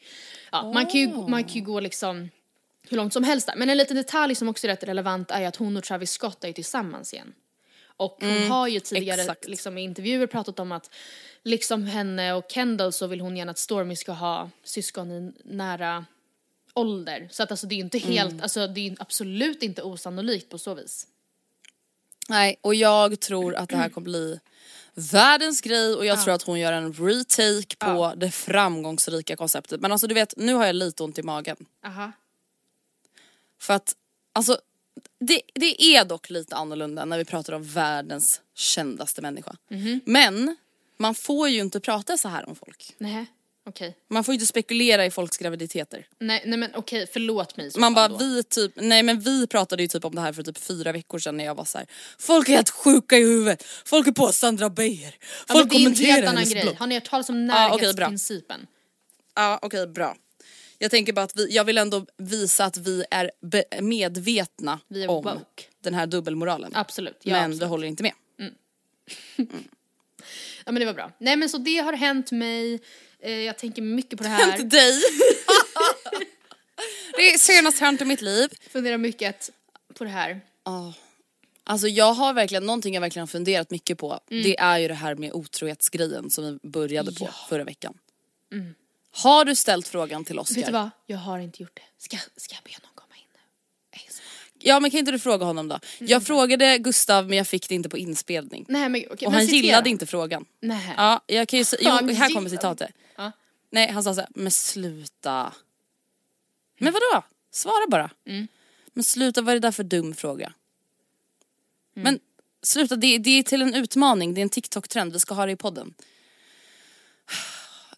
[0.52, 2.30] Ja, man, kan ju, man kan ju gå liksom
[2.90, 3.56] hur långt som helst där.
[3.56, 6.44] Men en liten detalj som också är rätt relevant är att hon och Travis Scott
[6.44, 7.34] är ju tillsammans igen.
[7.98, 9.48] Och hon har ju tidigare exakt.
[9.48, 10.90] liksom, i intervjuer pratat om att
[11.44, 16.06] liksom henne och Kendall så vill hon gärna att Stormy ska ha syskon i nära
[16.74, 17.28] ålder.
[17.32, 20.58] Så att alltså det är ju inte helt, alltså det är absolut inte osannolikt på
[20.58, 21.08] så vis.
[22.30, 24.40] Nej, och jag tror att det här kommer bli
[24.94, 29.82] världens grej och jag tror att hon gör en retake på det framgångsrika konceptet.
[29.82, 31.58] Men alltså du vet, nu har jag lite ont i magen.
[31.86, 32.12] Aha.
[33.64, 33.94] För att,
[34.34, 34.58] alltså
[35.20, 39.56] det, det är dock lite annorlunda när vi pratar om världens kändaste människa.
[39.70, 40.02] Mhm.
[40.06, 40.56] Men
[40.98, 42.96] man får ju inte prata så här om folk.
[42.98, 43.26] Nej,
[43.70, 43.98] okej.
[44.10, 46.08] Man får ju inte spekulera i folks graviditeter.
[46.20, 48.18] Nej, nej men okej, förlåt mig Man bara då.
[48.18, 51.20] vi typ, nej men vi pratade ju typ om det här för typ fyra veckor
[51.20, 51.88] sedan när jag var så här.
[52.20, 55.16] Folk är helt sjuka i huvudet, folk är på Sandra Beijer,
[55.48, 56.64] Ja, folk men det är en kommenterar helt annan hennes grej.
[56.64, 56.76] blogg.
[56.76, 58.08] Har ni hört talas om Ja, okej, bra.
[58.08, 58.68] närhetsprincipen?
[59.36, 60.16] Ja okej bra.
[60.78, 65.04] Jag tänker bara att vi, jag vill ändå visa att vi är be- medvetna Vi
[65.04, 65.64] är om woke.
[65.82, 66.72] den här dubbelmoralen.
[66.76, 67.62] Absolut, ja, men absolut.
[67.62, 68.14] vi håller inte med.
[70.66, 71.12] Ja men det var bra.
[71.18, 72.80] Nej men så det har hänt mig,
[73.20, 74.52] eh, jag tänker mycket på det här.
[74.52, 74.92] Hänt dig.
[77.16, 78.50] det är senast hänt i mitt liv.
[78.70, 79.50] Funderar mycket
[79.94, 80.42] på det här.
[81.64, 84.20] Alltså jag har verkligen, någonting jag verkligen har funderat mycket på.
[84.30, 84.44] Mm.
[84.44, 87.98] Det är ju det här med otrohetsgrejen som vi började på förra veckan.
[89.16, 90.56] Har du ställt frågan till Oscar?
[90.56, 90.62] Mm.
[90.62, 90.90] Vet du vad?
[91.06, 92.04] Jag har inte gjort det.
[92.04, 93.40] Ska, ska jag be någon komma in nu?
[94.60, 95.80] Ja men kan inte du fråga honom då?
[96.00, 98.66] Jag frågade Gustav men jag fick det inte på inspelning.
[98.70, 99.58] Nej men okej, Och han citera.
[99.62, 100.46] gillade inte frågan.
[100.60, 100.94] Nej.
[100.98, 102.92] Ja, jag kan ju jo, här kommer citatet.
[103.16, 103.32] Ja.
[103.70, 105.54] Nej han sa såhär, men sluta.
[106.80, 107.24] Men vadå?
[107.52, 108.10] Svara bara.
[108.28, 108.48] Mm.
[108.94, 110.54] Men sluta, vad är det där för dum fråga?
[111.96, 112.04] Mm.
[112.04, 112.20] Men
[112.62, 115.52] sluta, det, det är till en utmaning, det är en TikTok-trend, vi ska ha det
[115.52, 115.94] i podden.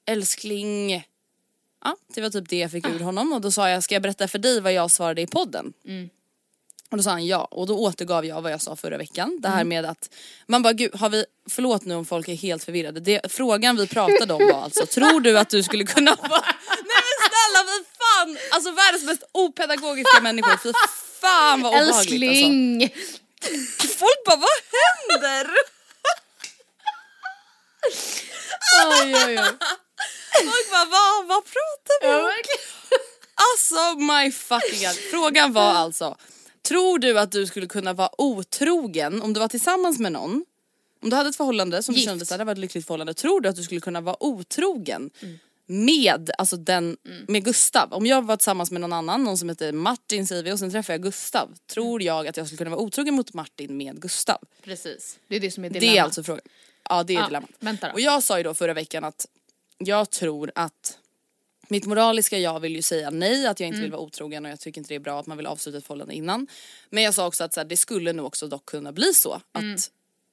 [0.06, 1.04] Älskling.
[1.84, 4.02] Ja, det var typ det jag fick ur honom och då sa jag, ska jag
[4.02, 5.74] berätta för dig vad jag svarade i podden?
[6.91, 9.38] Och då sa han ja och då återgav jag vad jag sa förra veckan.
[9.41, 10.10] Det här med att
[10.48, 13.00] man bara gud, har vi, förlåt nu om folk är helt förvirrade.
[13.00, 16.41] Det, frågan vi pratade om var alltså, tror du att du skulle kunna vara...
[16.70, 18.38] Nej men snälla vad fan!
[18.52, 20.72] Alltså världens mest opedagogiska människor, fy
[21.22, 22.10] fan vad obehagligt alltså.
[22.13, 22.89] Älskling!
[23.98, 25.50] Folk bara vad händer?
[28.91, 29.50] Oj oj oj.
[30.43, 32.32] Folk bara vad, vad pratar vi om?
[33.36, 34.95] Alltså my fucking god.
[35.12, 36.17] Frågan var alltså,
[36.62, 40.45] tror du att du skulle kunna vara otrogen om du var tillsammans med någon?
[41.02, 42.06] Om du hade ett förhållande som Gift.
[42.06, 43.13] du kände det var ett lyckligt förhållande.
[43.13, 45.39] Tror du att du skulle kunna vara otrogen Mm.
[45.86, 47.93] med, alltså den, med Gustav?
[47.93, 50.71] Om jag var tillsammans med någon annan, någon som heter Martin säger vi och sen
[50.71, 51.50] träffar jag Gustav.
[51.67, 52.08] Tror Mm.
[52.08, 54.38] jag att jag skulle kunna vara otrogen mot Martin med Gustav?
[54.63, 56.00] Precis, det är det som är Det dilemmat.
[56.00, 56.41] är alltså frågan.
[56.89, 57.93] Ja det är Ja, dilemmat.
[57.93, 59.26] Och jag sa ju då förra veckan att
[59.78, 60.98] jag tror att
[61.68, 63.92] mitt moraliska jag vill ju säga nej, att jag inte vill Mm.
[63.98, 66.14] vara otrogen och jag tycker inte det är bra att man vill avsluta ett förhållande
[66.14, 66.48] innan.
[66.90, 69.34] Men jag sa också att så här, det skulle nog också dock kunna bli så
[69.52, 69.78] att Mm.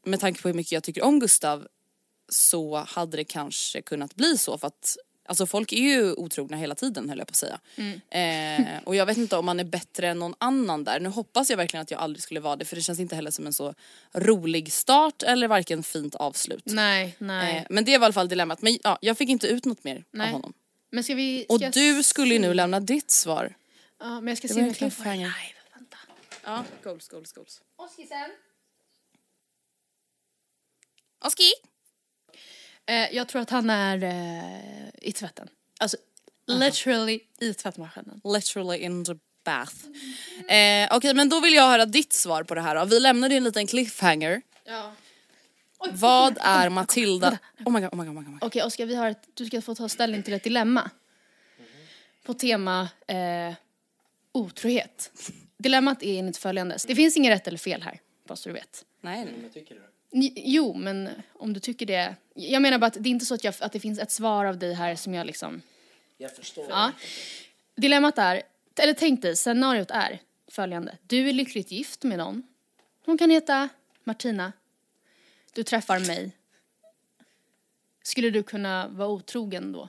[0.06, 1.66] med tanke på hur mycket jag tycker om Gustav
[2.28, 6.74] så hade det kanske kunnat bli så för att Alltså folk är ju otrogna hela
[6.74, 7.60] tiden höll jag på att säga.
[7.76, 8.00] Mm.
[8.76, 11.00] Eh, och jag vet inte om man är bättre än någon annan där.
[11.00, 13.30] Nu hoppas jag verkligen att jag aldrig skulle vara det för det känns inte heller
[13.30, 13.74] som en så
[14.12, 16.62] rolig start eller varken fint avslut.
[16.66, 17.56] Nej, nej.
[17.56, 18.62] Eh, men det var i alla fall dilemmat.
[18.62, 20.26] Men ja, jag fick inte ut något mer Nej.
[20.26, 20.52] av honom.
[20.90, 21.46] Men ska vi...
[21.48, 23.54] Och ska jag du skulle ju nu lämna ditt svar.
[23.98, 25.32] Ja, men jag ska Det se om jag kan få live.
[25.74, 25.96] Vänta.
[26.44, 27.60] Ja, goals, goals, goals.
[27.76, 28.30] Oskisen?
[31.24, 31.52] Oski!
[32.86, 35.48] Eh, jag tror att han är eh, i tvätten.
[35.80, 35.96] Alltså,
[36.46, 38.20] literally i tvättmaskinen.
[38.24, 39.14] Literally in the
[39.44, 39.74] bath.
[40.48, 42.84] Eh, Okej men då vill jag höra ditt svar på det här då.
[42.84, 44.42] Vi lämnade ju en liten cliffhanger.
[44.64, 44.92] Ja.
[45.92, 47.38] Vad är Matilda...
[47.64, 48.38] Oh my god, oh my god, oh my god.
[48.42, 50.90] Okej Oskar, vi har ett, du ska få ta ställning till ett dilemma.
[52.24, 53.54] På tema eh,
[54.32, 55.12] otrohet.
[55.58, 56.78] Dilemmat är enligt följande.
[56.86, 58.84] Det finns inget rätt eller fel här, bara så du vet.
[59.00, 59.50] Nej, nej.
[59.54, 59.76] J-
[60.12, 62.16] Jo, men om du tycker det.
[62.34, 64.44] Jag menar bara att det är inte så att, jag, att det finns ett svar
[64.44, 65.62] av dig här som jag liksom...
[66.16, 66.66] Jag förstår.
[66.68, 66.92] Ja.
[67.76, 68.42] Dilemmat är,
[68.76, 70.98] eller tänk dig, scenariot är följande.
[71.02, 72.42] Du är lyckligt gift med någon.
[73.04, 73.68] Hon kan heta
[74.04, 74.52] Martina.
[75.52, 76.36] Du träffar mig.
[78.02, 79.88] Skulle du kunna vara otrogen då?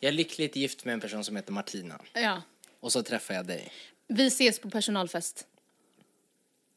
[0.00, 2.00] Jag är lyckligt gift med en person som heter Martina.
[2.12, 2.42] Ja.
[2.80, 3.72] Och så träffar jag dig.
[4.06, 5.46] Vi ses på personalfest.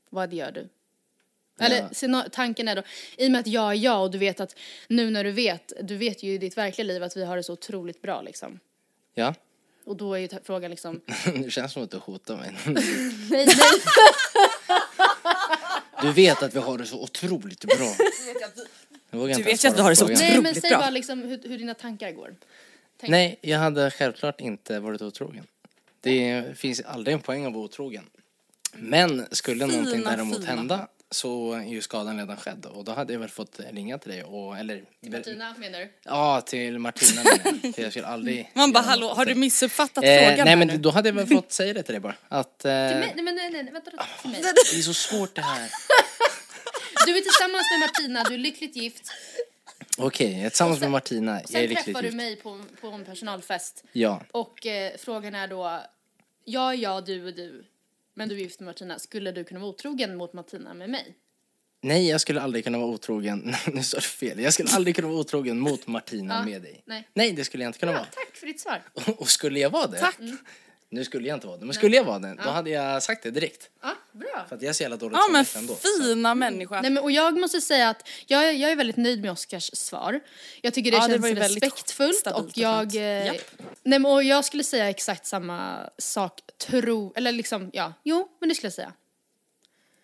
[0.10, 0.70] Vad gör du?
[1.66, 2.84] Eller scena- tanken är då,
[3.18, 4.56] i och med att jag är jag och du vet att
[4.88, 7.44] nu när du vet, du vet ju i ditt verkliga liv att vi har det
[7.44, 8.60] så otroligt bra liksom.
[9.14, 9.34] Ja,
[9.86, 11.02] Och då är ju frågan liksom,
[11.36, 12.52] det känns som att du hotar mig.
[13.30, 13.48] nej, nej.
[16.02, 17.96] Du vet att vi har det så otroligt bra.
[19.12, 20.20] Du vet ens ju att vi har det så på frågan.
[20.30, 20.80] nej men Otroligt säg bra.
[20.80, 22.36] bara liksom hur, hur dina tankar går.
[23.00, 23.12] Tänk.
[23.12, 25.48] Nej, jag hade självklart inte varit otrogen.
[26.02, 28.04] Det finns aldrig en poäng att vara otrogen.
[28.74, 30.48] Men skulle Fina, någonting däremot fina.
[30.56, 34.12] hända så är ju skadan redan skedd och då hade jag väl fått ringa till
[34.12, 35.94] dig och eller Martina menar du?
[36.04, 37.76] Ja, till Martina menar jag.
[37.76, 40.78] För jag skulle aldrig Man bara hallå, har du missuppfattat eh, frågan Nej men nu?
[40.78, 42.16] då hade jag väl fått säga det till dig bara.
[42.28, 43.12] Att eh, Till mig?
[43.16, 44.42] Nej men nej, nej, nej vänta då, till mig.
[44.42, 45.70] det är så svårt det här.
[47.06, 49.12] Du är tillsammans med Martina, du är lyckligt gift.
[49.98, 51.32] Okej, jag är med Martina.
[51.32, 52.18] Jag är Sen lyckligt träffar du gift.
[52.18, 53.84] mig på, på en personalfest.
[53.92, 54.22] Ja.
[54.32, 55.82] Och eh, frågan är då,
[56.46, 57.66] jag är jag, du är du.
[58.14, 59.00] Men du är gift med Martina.
[59.00, 61.16] Skulle du kunna vara otrogen mot Martina med mig?
[61.84, 63.56] Nej, jag skulle aldrig kunna vara otrogen.
[63.74, 64.40] nu står det fel.
[64.40, 66.84] Jag skulle aldrig kunna vara otrogen mot Martina Ja, med dig.
[66.86, 67.08] nej.
[67.14, 68.08] Nej, det skulle jag inte kunna Ja, vara.
[68.12, 68.82] tack för ditt svar.
[69.18, 69.98] Och skulle jag vara det?
[70.00, 70.18] Tack.
[70.94, 73.24] Nu skulle jag inte vara det, men skulle jag vara det, då hade jag sagt
[73.24, 73.70] det direkt.
[73.82, 74.46] Ja, bra.
[74.50, 75.76] För att jag är så jävla dåligt Ja men ändå.
[75.76, 76.82] fina människa.
[76.82, 79.70] Nej, men, och jag måste säga att jag, är- jag är väldigt nöjd med Oscars
[79.74, 80.20] svar.
[80.62, 82.80] Jag tycker det Ja, det känns var ju väldigt respektfullt stabilt och och jag...
[82.92, 82.96] skönt.
[82.96, 83.36] Eh, Japp.
[83.84, 88.50] nej, men, och jag skulle säga exakt samma sak, tro, eller liksom, ja, jo, men
[88.50, 88.94] det skulle jag säga.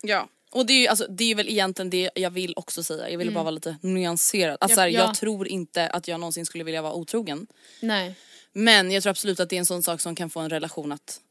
[0.01, 0.29] Ja.
[0.51, 3.09] Och det är ju alltså, det är väl egentligen det jag vill också säga.
[3.09, 4.57] Jag vill bara vara lite nyanserad.
[4.59, 4.99] Alltså, Ja, så här, ja.
[4.99, 7.47] Jag tror inte att jag någonsin skulle vilja vara otrogen.
[7.81, 8.15] Nej.
[8.53, 10.91] Men jag tror absolut att det är en sån sak som kan få en relation
[10.91, 11.21] att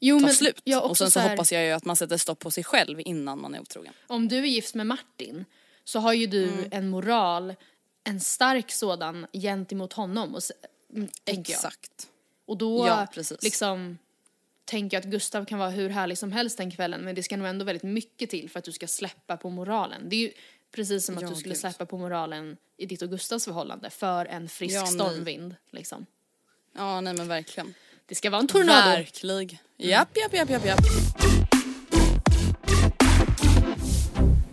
[0.00, 0.60] Jo, ta slut.
[0.82, 3.00] och sen så, så här, hoppas jag ju att man sätter stopp på sig själv
[3.04, 3.92] innan man är otrogen.
[4.06, 5.44] Om du är gift med Martin
[5.84, 6.68] så har ju du Mm.
[6.70, 7.54] en moral,
[8.04, 10.34] en stark sådan gentemot honom.
[10.34, 10.40] Och,
[10.94, 11.58] mm, tänker jag.
[11.58, 12.08] Exakt.
[12.46, 13.42] Och då Ja, precis.
[13.42, 13.98] liksom
[14.64, 17.36] tänker jag att Gustav kan vara hur härlig som helst den kvällen men det ska
[17.36, 20.08] nog ändå väldigt mycket till för att du ska släppa på moralen.
[20.08, 20.32] Det är ju
[20.70, 21.60] precis som att Ja, du skulle gud.
[21.60, 25.56] släppa på moralen i ditt och Gustavs förhållande för en frisk Ja, stormvind.
[25.70, 26.06] Liksom.
[26.74, 27.74] Ja nej men verkligen.
[28.06, 28.88] Det ska vara en tornado.
[28.90, 29.58] Verkligen.
[29.76, 30.80] Japp japp japp japp japp.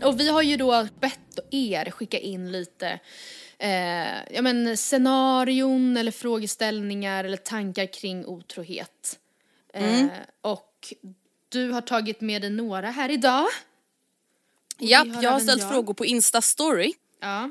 [0.03, 2.99] Och vi har ju då bett er skicka in lite
[3.57, 9.19] eh, ja, men scenarion eller frågeställningar eller tankar kring otrohet.
[9.73, 10.05] Eh,
[10.41, 10.93] och
[11.49, 13.45] du har tagit med dig några här idag.
[14.79, 15.71] Japp, jag har ställt jag.
[15.71, 17.49] frågor på Insta story Ja.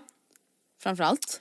[0.82, 1.40] framförallt.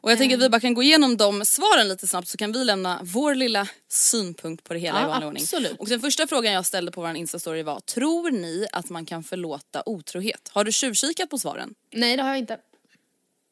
[0.00, 2.52] Och jag tänker att vi bara kan gå igenom de svaren lite snabbt så kan
[2.52, 5.42] vi lämna vår lilla synpunkt på det hela Ja, i vanlig ordning.
[5.42, 5.78] absolut.
[5.78, 9.22] Och den första frågan jag ställde på vår Insta-story var, tror ni att man kan
[9.24, 10.50] förlåta otrohet?
[10.52, 11.74] Har du tjuvkikat på svaren?
[11.92, 12.58] Nej, det har jag inte.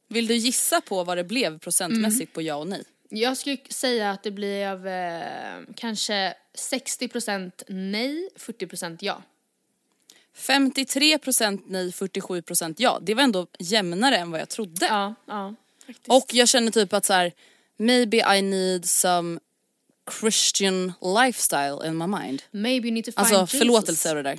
[0.08, 2.84] Vill du gissa på vad det blev procentmässigt på ja och nej?
[3.08, 5.22] Jag skulle säga att det blev eh,
[5.76, 6.34] kanske
[6.70, 9.22] 60% nej, 40% ja.
[10.36, 12.98] 53% nej, 47% ja.
[13.02, 14.86] Det var ändå jämnare än vad jag trodde.
[14.86, 15.54] Ja, ja.
[15.86, 16.08] Faktiskt.
[16.08, 17.32] Och jag känner typ att så här,
[17.76, 19.40] maybe I need some
[20.20, 22.42] Christian lifestyle in my mind.
[22.50, 23.58] Maybe you need to find Alltså Jesus.
[23.58, 24.38] förlåtelse och det där.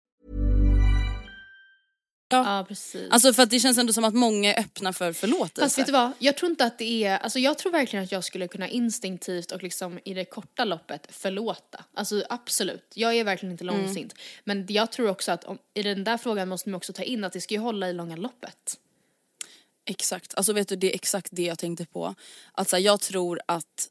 [2.37, 3.11] Ja, precis.
[3.11, 5.61] Alltså för att det känns ändå som att många är öppna för förlåtelse.
[5.61, 8.11] Fast vet du vad, jag tror inte att det är, alltså jag tror verkligen att
[8.11, 11.85] jag skulle kunna instinktivt och liksom i det korta loppet förlåta.
[11.93, 13.77] Alltså absolut, jag är verkligen inte Mm.
[13.81, 14.13] långsint.
[14.43, 17.23] Men jag tror också att om, i den där frågan måste man också ta in
[17.23, 18.77] att det ska ju hålla i långa loppet.
[19.85, 22.15] Exakt, alltså vet du det är exakt det jag tänkte på.
[22.51, 23.87] Att så här, jag tror att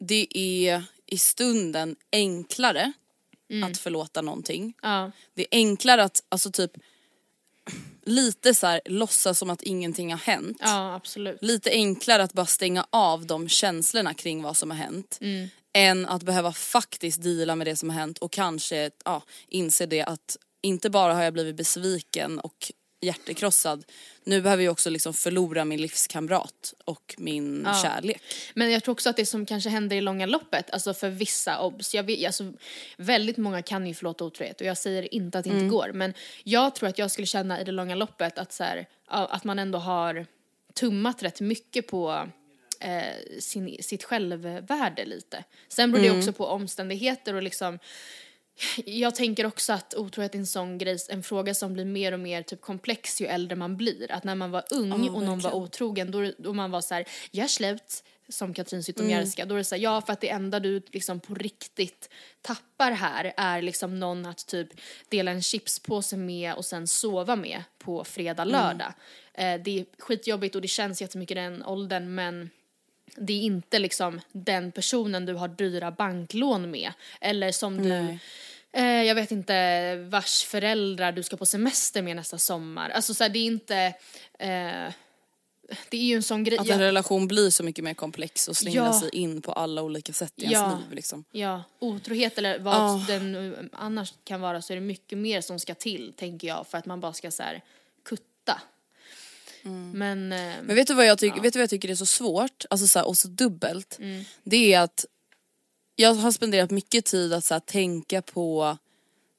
[0.00, 2.92] det är i stunden enklare
[3.64, 4.74] att förlåta någonting.
[4.82, 6.72] Ja, Det är enklare att, alltså typ
[8.06, 10.56] lite så här låtsas som att ingenting har hänt.
[10.60, 11.42] ja absolut.
[11.42, 15.18] Lite enklare att bara stänga av de känslorna kring vad som har hänt.
[15.74, 20.02] Än att behöva faktiskt deala med det som har hänt och kanske ja, inse det
[20.02, 23.84] att inte bara har jag blivit besviken och hjärtekrossad.
[24.24, 28.22] Nu behöver jag också liksom förlora min livskamrat och min kärlek.
[28.54, 31.60] Men jag tror också att det som kanske händer i långa loppet, alltså för vissa
[31.60, 32.52] obs, jag vet, alltså
[32.96, 36.14] väldigt många kan ju förlåta otrohet och jag säger inte att det inte går men
[36.44, 39.44] jag tror att jag skulle känna i det långa loppet att så här, ja, att
[39.44, 40.26] man ändå har
[40.74, 42.28] tummat rätt mycket på
[42.80, 45.44] eh, sin, sitt självvärde lite.
[45.68, 47.78] Sen beror det också på omständigheter och liksom
[48.84, 52.20] jag tänker också att otrohet är en sån grej, en fråga som blir mer och
[52.20, 54.12] mer typ komplex ju äldre man blir.
[54.12, 56.94] Att när man var ung Ja, och någon var otrogen då, då man var så
[56.94, 60.28] här, gör slut, som Katrin Zytomierska, då är det så här, ja för att det
[60.28, 62.08] enda du liksom på riktigt
[62.42, 64.68] tappar här är liksom någon att typ
[65.08, 68.92] dela en chipspåse med och sen sova med på fredag, lördag.
[69.34, 72.50] Eh, det är skitjobbigt och det känns jättemycket den åldern men
[73.16, 76.92] det är inte liksom den personen du har dyra banklån med.
[77.20, 78.18] Eller som du, Nej.
[78.72, 82.90] Eh, jag vet inte, vars föräldrar du ska på semester med nästa sommar.
[82.90, 83.76] Alltså så här, det är inte,
[84.38, 84.92] eh,
[85.88, 86.58] det är ju en sån grej.
[86.58, 89.00] Att en relation blir så mycket mer komplex och slänger Ja.
[89.00, 90.78] sig in på alla olika sätt i ens Ja.
[90.88, 91.24] liv liksom.
[91.32, 93.04] Ja, otrohet eller vad Ja.
[93.08, 96.66] den nu annars kan vara så är det mycket mer som ska till, tänker jag,
[96.66, 97.60] för att man bara ska så här
[98.04, 98.60] kutta.
[99.92, 100.66] Men, eh, Mm.
[100.66, 102.86] Men vet du vad jag, tycker vet du vad jag tycker är så svårt, alltså
[102.86, 103.98] så här, och så dubbelt?
[103.98, 104.24] Mm.
[104.44, 105.04] Det är att
[105.96, 108.78] jag har spenderat mycket tid att så här, tänka på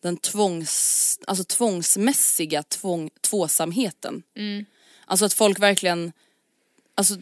[0.02, 4.24] den tvångs, alltså tvångsmässiga tvång, tvåsamheten.
[4.36, 4.66] Mm.
[5.06, 6.12] Alltså att folk verkligen
[6.96, 7.14] alltså,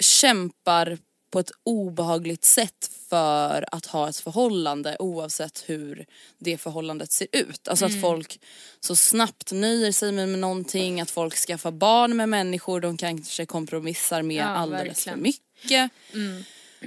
[0.00, 0.98] kämpar
[1.30, 6.06] på ett obehagligt sätt för att ha ett förhållande oavsett hur
[6.38, 7.68] det förhållandet ser ut.
[7.68, 7.96] Alltså Mm.
[7.96, 8.40] att folk
[8.80, 14.22] så snabbt nöjer sig med någonting, att folk skaffar barn med människor de kanske kompromissar
[14.22, 15.18] med Ja, alldeles verkligen.
[15.18, 15.90] för mycket.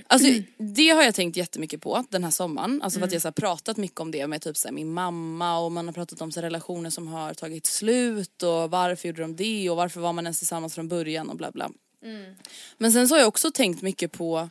[0.08, 0.28] Alltså
[0.58, 2.82] det har jag tänkt jättemycket på den här sommaren.
[2.82, 4.94] Alltså för att jag så här, pratat mycket om det med typ så här, min
[4.94, 9.08] mamma och man har pratat om så här, relationer som har tagit slut och varför
[9.08, 11.72] gjorde de det och varför var man ens tillsammans från början och bla bla.
[12.78, 14.50] Men sen så har jag också tänkt mycket på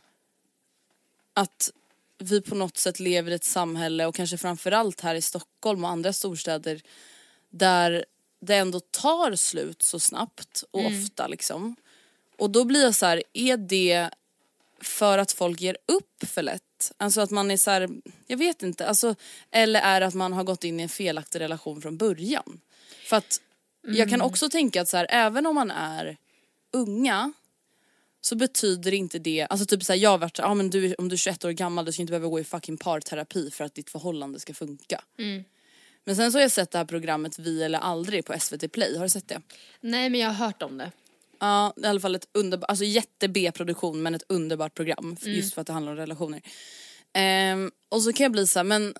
[1.33, 1.71] att
[2.17, 5.89] vi på något sätt lever i ett samhälle och kanske framförallt här i Stockholm och
[5.89, 6.81] andra storstäder
[7.49, 8.05] där
[8.39, 11.75] det ändå tar slut så snabbt och ofta liksom.
[12.37, 14.09] Och då blir jag så här, är det
[14.83, 16.91] för att folk ger upp för lätt?
[16.97, 17.89] Alltså att man är så här,
[18.27, 19.15] jag vet inte, alltså,
[19.51, 22.59] eller är det att man har gått in i en felaktig relation från början?
[23.05, 23.41] För att
[23.81, 26.17] jag kan också tänka att så här, även om man är
[26.73, 27.33] unga
[28.21, 31.09] så betyder inte det, alltså typ såhär jag har varit såhär, ah, men du, om
[31.09, 33.75] du är 21 år gammal du ska inte behöva gå i fucking parterapi för att
[33.75, 35.03] ditt förhållande ska funka.
[36.03, 38.97] Men sen så har jag sett det här programmet Vi eller aldrig på SVT Play,
[38.97, 39.41] har du sett det?
[39.81, 40.91] nej men jag har hört om det.
[41.41, 45.61] Ja, i alla fall ett underbart, alltså jätte B-produktion men ett underbart program just för
[45.61, 46.41] att det handlar om relationer.
[47.13, 48.93] Ehm, och så kan jag bli så här, men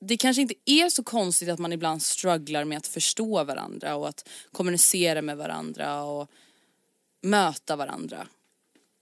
[0.00, 4.08] det kanske inte är så konstigt att man ibland strugglar med att förstå varandra och
[4.08, 6.30] att kommunicera med varandra och
[7.22, 8.26] möta varandra.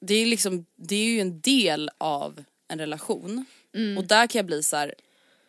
[0.01, 3.45] Det är liksom, det är ju en del av en relation.
[3.99, 4.95] Och där kan jag bli så här,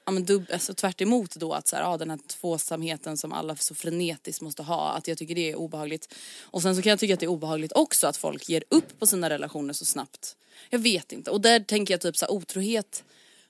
[0.06, 3.34] ja men dub, alltså tvärt emot då att så här, ja, den här tvåsamheten som
[3.34, 6.14] alla så frenetiskt måste ha, att jag tycker det är obehagligt.
[6.42, 9.00] Och sen så kan jag tycka att det är obehagligt också att folk ger upp
[9.00, 10.36] på sina relationer så snabbt.
[10.70, 11.32] Jag vet inte.
[11.32, 13.04] Och där tänker jag typ så här, otrohet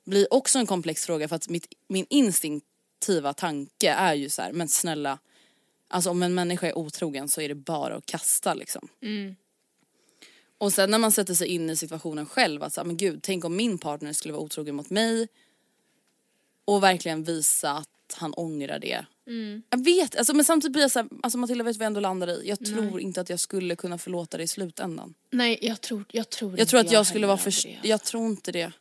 [0.03, 4.51] blir också en komplex fråga för att mitt, min instinktiva tanke är ju så här,
[4.51, 5.19] men snälla,
[5.87, 8.87] alltså om en människa är otrogen så är det bara att kasta liksom.
[10.57, 13.19] Och sen när man sätter sig in i situationen själv, att så här, men gud,
[13.23, 15.27] tänk om min partner skulle vara otrogen mot mig
[16.71, 19.05] Och verkligen visa att han ångrar det.
[19.27, 19.63] Mm.
[19.69, 22.27] Jag vet, alltså, men samtidigt blir jag såhär, alltså Matilda vet vad jag ändå landar
[22.27, 22.47] i.
[22.47, 25.13] Jag tror inte att jag skulle kunna förlåta det i slutändan.
[25.31, 27.87] Nej, jag tror, jag tror Jag tror inte att jag skulle vara för, det.
[27.87, 28.71] jag tror inte det.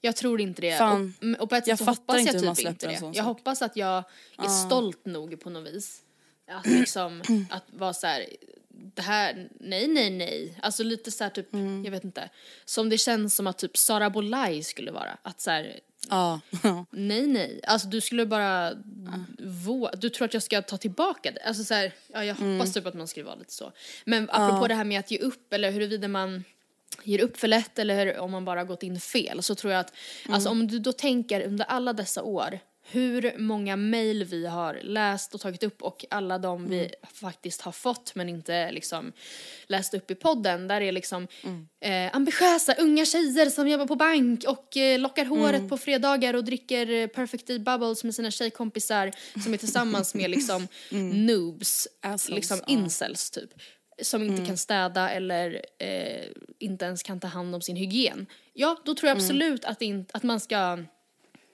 [0.00, 0.78] Jag tror inte det.
[0.78, 1.14] Fan.
[1.20, 2.92] Och, och på ett Jag sätt så fattar hoppas inte jag typ inte det.
[2.92, 3.24] Jag sak.
[3.24, 4.04] hoppas att jag
[4.38, 6.02] är stolt nog på något vis.
[6.50, 8.26] Att liksom, att vara så här,
[8.94, 10.58] det här, nej, nej, nej.
[10.62, 11.84] Alltså lite så här typ, Mm.
[11.84, 12.28] jag vet inte.
[12.64, 15.18] Som det känns som att typ Sara Bolaj skulle vara.
[15.22, 16.40] Att så här, Ja.
[16.90, 17.60] nej, nej.
[17.62, 18.72] Alltså du skulle bara,
[19.38, 21.40] vå- du tror att jag ska ta tillbaka det.
[21.40, 22.52] Alltså så här, ja jag Mm.
[22.58, 23.72] hoppas typ att man skulle vara lite så.
[24.04, 26.44] Men apropå det här med att ge upp eller huruvida man
[27.02, 29.92] ger upp för lätt eller om man bara gått in fel så tror jag att,
[30.28, 32.58] alltså om du då tänker under alla dessa år
[32.90, 37.72] hur många mejl vi har läst och tagit upp och alla de vi faktiskt har
[37.72, 39.12] fått men inte liksom
[39.66, 40.68] läst upp i podden.
[40.68, 41.28] Där är liksom
[41.80, 46.44] eh, ambitiösa unga tjejer som jobbar på bank och eh, lockar håret på fredagar och
[46.44, 49.12] dricker eh, Perfect Day Bubbles med sina tjejkompisar
[49.42, 50.68] som är tillsammans med liksom
[51.12, 53.50] noobs, Assholes, liksom incels typ
[54.02, 56.26] som inte kan städa eller eh,
[56.58, 58.26] inte ens kan ta hand om sin hygien.
[58.52, 60.78] Ja, då tror jag absolut att, det in, att man ska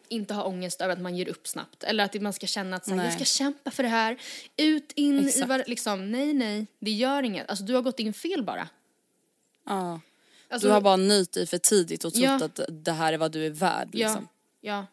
[0.09, 1.85] inte ha ångest över att man ger upp snabbt.
[1.85, 3.07] Eller att man ska känna att så här, Nej.
[3.07, 4.17] jag ska kämpa för det här.
[4.57, 5.49] Ut, in i Exakt.
[5.49, 7.51] var, liksom, nej, nej, det gör inget.
[7.51, 8.69] Alltså du har gått in fel bara.
[9.67, 10.01] ja.
[10.49, 12.45] Alltså, Du har bara nöjt dig för tidigt och trott Ja.
[12.45, 14.29] att det här är vad du är värd ja, liksom.
[14.61, 14.87] ja.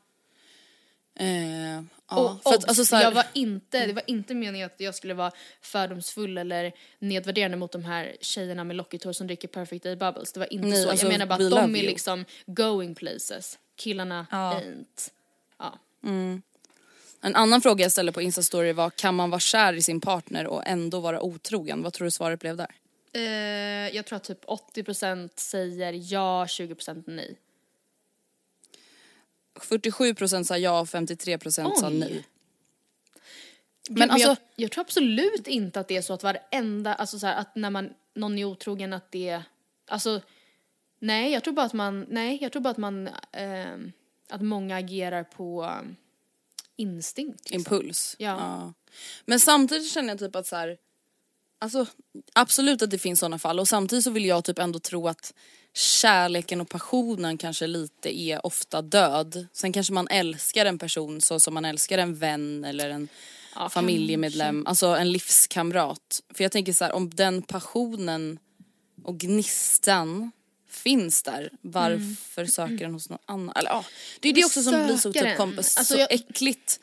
[1.15, 1.83] Eh, ja.
[2.07, 4.95] Och för att, alltså, så här, jag var inte, det var inte meningen att jag
[4.95, 5.31] skulle vara
[5.61, 10.31] fördomsfull eller nedvärderande mot de här tjejerna med lockigt hår som dricker Perfect Day Bubbles.
[10.33, 10.89] Det var inte Nej, så.
[10.89, 11.87] alltså, jag menar bara att de är you.
[11.87, 13.59] liksom going places.
[13.81, 14.61] Killarna Ja.
[14.61, 15.11] ain't.
[15.57, 15.79] Ja.
[17.23, 20.47] En annan fråga jag ställde på Instastory var kan man vara kär i sin partner
[20.47, 21.83] och ändå vara otrogen?
[21.83, 22.75] Vad tror du svaret blev där?
[23.13, 27.37] Eh, jag tror att typ 80% säger ja, 20% nej.
[29.59, 31.99] 47% sa ja och 53% sa Oj.
[31.99, 32.25] nej.
[33.89, 37.19] Men, Men alltså- jag, jag tror absolut inte att det är så att varenda, alltså
[37.19, 39.41] så här, att när man, någon är otrogen att det,
[39.87, 40.21] alltså
[41.01, 43.91] nej jag tror bara att man, nej jag tror bara att man, ehm,
[44.29, 45.95] att många agerar på um,
[46.75, 47.49] instinkt.
[47.49, 47.75] Liksom.
[47.75, 48.15] Impuls.
[48.19, 48.73] Ja.
[49.25, 50.77] Men samtidigt känner jag typ att så här,
[51.59, 51.85] alltså
[52.33, 55.33] absolut att det finns sådana fall och samtidigt så vill jag typ ändå tro att
[55.73, 59.47] kärleken och passionen kanske lite är ofta död.
[59.53, 63.07] Sen kanske man älskar en person så som man älskar en vän eller en
[63.55, 66.23] Ja, familjemedlem, alltså en livskamrat.
[66.33, 68.39] För jag tänker så här, om den passionen
[69.03, 70.31] och gnistan
[70.73, 73.55] finns där, varför söker den hos någon annan?
[73.55, 73.85] Eller, ja,
[74.19, 76.79] det är det Men också som blir så, typ, kompis, Alltså, så jag- äckligt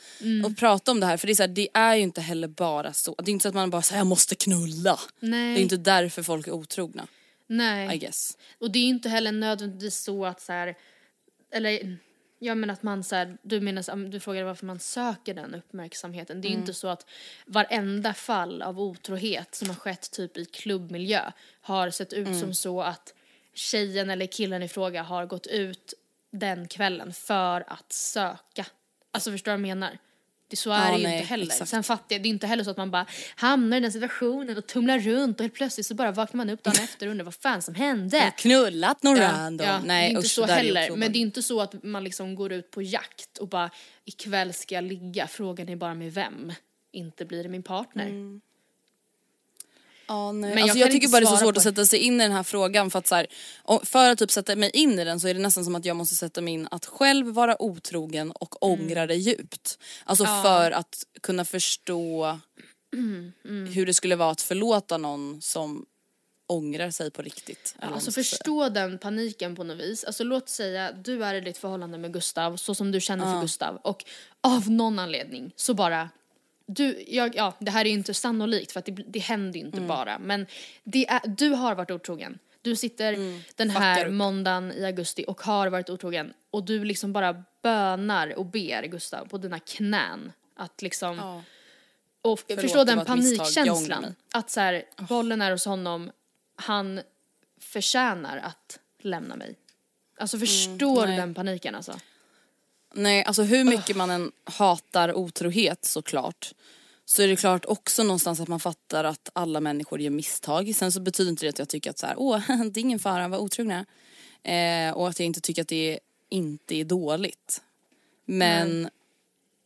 [0.47, 2.49] att prata om det här för det är, så här, det är ju inte heller
[2.49, 3.15] bara så.
[3.15, 5.01] Det är inte så att man bara säger jag måste knulla.
[5.21, 5.55] Nej.
[5.55, 7.07] Det är inte därför folk är otrogna,
[7.47, 7.95] Nej.
[7.95, 8.39] I guess.
[8.59, 10.75] Och det är ju inte heller nödvändigtvis så att så här,
[11.53, 11.99] eller
[12.39, 16.41] jag menar att man så här, du menar, du frågade varför man söker den uppmärksamheten.
[16.41, 17.07] Det är ju inte så att
[17.47, 22.83] varenda fall av otrohet som har skett typ i klubbmiljö har sett ut som så
[22.83, 23.15] att
[23.59, 25.95] tjejen eller killen i fråga har gått ut
[26.33, 28.67] den kvällen för att söka.
[29.13, 29.99] Alltså förstår du vad jag menar?
[30.51, 31.45] Det, så är Ja, det ju nej, inte heller.
[31.47, 31.71] exakt.
[31.71, 33.07] Sen fattar jag, det är inte heller så att man bara
[33.37, 36.63] hamnar i den situationen och tumlar runt och helt plötsligt så bara vaknar man upp
[36.63, 38.33] dagen efter och undrar vad fan som hände.
[38.39, 39.67] Knullat någon Ja, random.
[39.67, 40.97] ja, Nej det är inte usch, så heller.
[40.97, 43.71] Men det är inte så att man liksom går ut på jakt och bara
[44.05, 46.53] ikväll ska jag ligga, frågan är bara med vem.
[46.93, 48.09] Inte blir det min partner.
[48.09, 48.41] Ja,
[50.09, 50.33] nej.
[50.33, 52.25] Men jag alltså, jag, tycker bara det är så svårt att sätta sig in i
[52.25, 53.27] den här frågan för att så här,
[53.85, 55.97] för att typ sätta mig in i den så är det nästan som att jag
[55.97, 59.79] måste sätta mig in att själv vara otrogen och ångra det djupt.
[60.05, 60.37] Alltså Mm.
[60.37, 60.43] Ja.
[60.43, 62.39] för att kunna förstå
[62.95, 63.33] Mm,
[63.75, 65.87] hur det skulle vara att förlåta någon som
[66.47, 67.75] ångrar sig på riktigt.
[67.81, 68.25] vad Alltså säga.
[68.25, 70.05] förstå den paniken på något vis.
[70.05, 73.41] Alltså låt säga, du är i ditt förhållande med Gustav så som du känner för
[73.41, 74.05] Gustav och
[74.41, 76.09] av någon anledning så bara
[76.69, 79.65] du, jag, ja det här är ju inte sannolikt för att det, det händer ju
[79.67, 79.89] inte Mm.
[79.89, 80.47] bara men
[80.85, 82.39] det är, du har varit otrogen.
[82.63, 83.13] Du sitter
[83.57, 83.95] den här Mm.
[83.97, 84.15] Fuckar upp.
[84.15, 89.29] måndagen i augusti och har varit otrogen och du liksom bara bönar och ber Gustav
[89.29, 91.43] på dina knän att liksom Ja.
[92.23, 94.15] och Förlåt, förstå den panikkänslan.
[94.33, 96.11] Att så här, bollen är hos honom,
[96.57, 97.01] han
[97.61, 99.55] förtjänar att lämna mig.
[100.19, 101.17] Alltså förstår du Mm, nej.
[101.19, 101.99] den paniken alltså?
[102.95, 106.53] Nej, alltså hur mycket man än hatar otrohet såklart
[107.05, 110.75] så är det klart också någonstans att man fattar att alla människor gör misstag.
[110.75, 112.41] Sen så betyder inte det att jag tycker att så här, åh,
[112.73, 113.87] det är ingen fara, var otrogna.
[114.43, 117.63] Eh, och att jag inte tycker att det inte är dåligt.
[118.25, 118.91] Men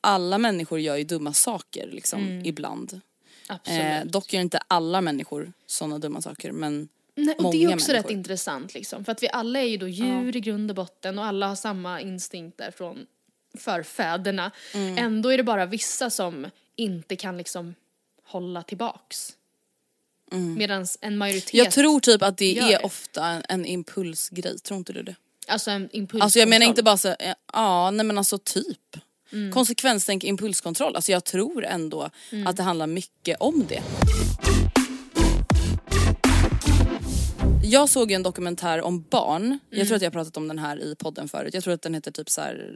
[0.00, 3.00] alla människor gör ju dumma saker liksom ibland.
[3.48, 3.80] Absolut.
[3.80, 7.74] Eh, dock gör inte alla människor sådana dumma saker men Nej, och många det är
[7.74, 8.08] också människor.
[8.08, 9.04] rätt intressant liksom.
[9.04, 11.56] För att vi alla är ju då djur i grund och botten och alla har
[11.56, 13.06] samma instinkter från
[13.58, 14.50] för fäderna.
[14.74, 14.98] Mm.
[14.98, 16.46] Ändå är det bara vissa som
[16.76, 17.74] inte kan liksom
[18.24, 19.32] hålla tillbaks.
[20.30, 21.64] Medan en majoritet, Mm.
[21.64, 22.78] Jag tror typ att det är det.
[22.78, 25.14] ofta en, en impulsgrej, tror inte du det?
[25.48, 28.96] alltså en impuls Alltså jag menar inte bara så, eh, ja nej men alltså typ.
[29.52, 32.10] Konsekvenstänk, impulskontroll, alltså jag tror ändå
[32.46, 33.82] att det handlar mycket om det.
[37.72, 40.58] Jag såg ju en dokumentär om barn, jag tror att jag har pratat om den
[40.58, 42.70] här i podden förut, jag tror att den heter typ så här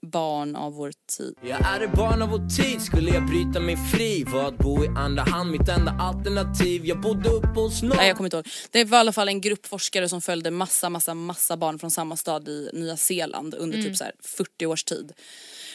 [0.00, 1.34] barn av vår tid.
[1.42, 4.24] Jag är ett barn av vår tid, skulle jag bryta mig fri.
[4.24, 6.86] Var att bo i andra hand, mitt enda alternativ.
[6.86, 7.96] Jag bodde uppe hos någon.
[7.96, 8.48] Nej jag kommer inte ihåg.
[8.70, 11.90] Det var i alla fall en grupp forskare som följde massa, massa, massa barn från
[11.90, 15.12] samma stad i Nya Zeeland under typ så här 40 års tid.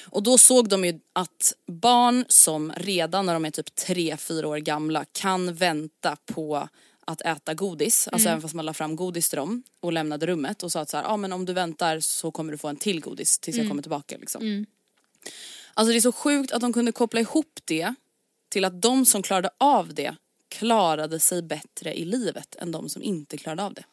[0.10, 4.58] Och då såg de ju att barn som redan när de är typ 3-4 år
[4.58, 6.70] gamla kan vänta på
[7.06, 10.64] att äta godis, alltså även fast man la fram godis till dem och lämnade rummet
[10.64, 12.76] och sa att så här, ah, men om du väntar så kommer du få en
[12.78, 14.42] till godis tills jag kommer tillbaka liksom.
[15.74, 17.94] Alltså det är så sjukt att de kunde koppla ihop det
[18.50, 20.16] till att de som klarade av det
[20.50, 23.84] klarade sig bättre i livet än de som inte klarade av det.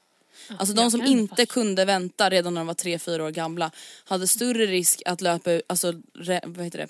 [0.59, 3.71] Alltså de som inte kunde vänta redan när de var 3-4 år gamla
[4.05, 6.89] hade större risk att löpa alltså re, vad heter det,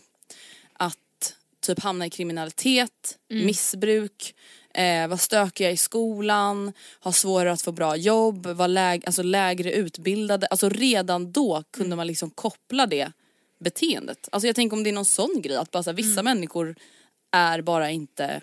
[0.73, 3.47] att typ hamna i kriminalitet, Mm.
[3.47, 4.35] missbruk,
[4.75, 9.73] eh, vara stökiga i skolan, ha svårare att få bra jobb, vara läg, alltså lägre
[9.73, 10.47] utbildade.
[10.47, 11.97] Alltså redan då kunde Mm.
[11.97, 13.12] man liksom koppla det
[13.61, 14.29] beteendet.
[14.33, 16.25] Alltså jag tänker om det är någon sån grej att bara så här, vissa Mm.
[16.25, 16.77] människor
[17.33, 18.41] är bara inte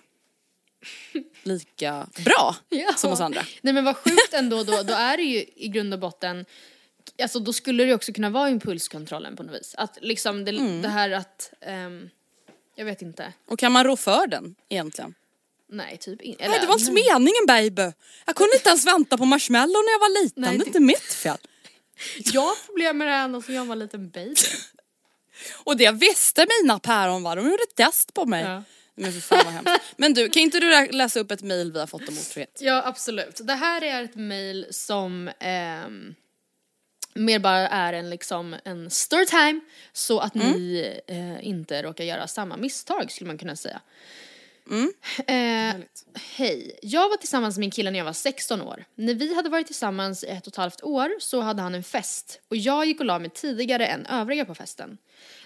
[1.44, 2.94] lika bra Ja.
[2.98, 3.42] som oss andra.
[3.62, 6.46] Nej men vad sjukt ändå då, då är det ju i grund och botten
[7.22, 9.76] Alltså då skulle det ju också kunna vara impulskontrollen på något vis.
[9.78, 10.82] Att liksom det, Mm.
[10.82, 12.10] det här att, ehm,
[12.76, 15.14] jag vet inte, Och kan man rå för den egentligen?
[15.70, 16.48] Nej typ inte.
[16.48, 17.94] Nej det var inte meningen baby.
[18.26, 20.80] Jag kunde inte ens vänta på marshmallow när jag var liten, Nej, det är inte
[20.80, 21.38] mitt fel.
[22.34, 24.36] Jag har problem med det ända sedan jag var en liten baby.
[25.64, 28.44] Och det visste mina päron va, de gjorde test på mig.
[28.44, 28.64] Ja.
[28.96, 29.94] Men för fan vad hemskt.
[29.98, 32.58] Men du, kan inte du lä- läsa upp ett mail vi har fått om otrohet?
[32.62, 33.40] Ja absolut.
[33.44, 36.16] Det här är ett mail som ehm,
[37.14, 39.60] mer bara är en liksom en storytime
[39.94, 43.82] så att ni eh, inte råkar göra samma misstag skulle man kunna säga.
[45.28, 45.76] Eh,
[46.36, 48.86] Hej, jag var tillsammans med min kille när jag var 16 år.
[48.96, 51.84] När vi hade varit tillsammans i ett och ett halvt år så hade han en
[51.84, 54.98] fest och jag gick och la mig tidigare än övriga på festen.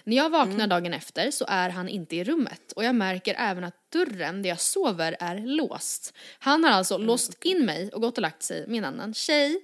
[0.04, 3.64] När jag vaknar dagen efter så är han inte i rummet och jag märker även
[3.64, 6.14] att dörren där jag sover är låst.
[6.38, 9.60] Han har alltså låst in mig och gått och lagt sig med en annan tjej.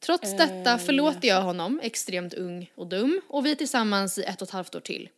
[0.00, 4.42] Trots detta förlåter jag honom, extremt ung och dum, och vi är tillsammans i ett
[4.42, 5.08] och ett halvt år till.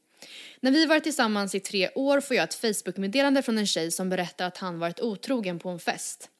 [0.60, 4.08] När vi varit tillsammans i tre år får jag ett Facebook-meddelande från en tjej som
[4.08, 6.30] berättar att han varit otrogen på en fest.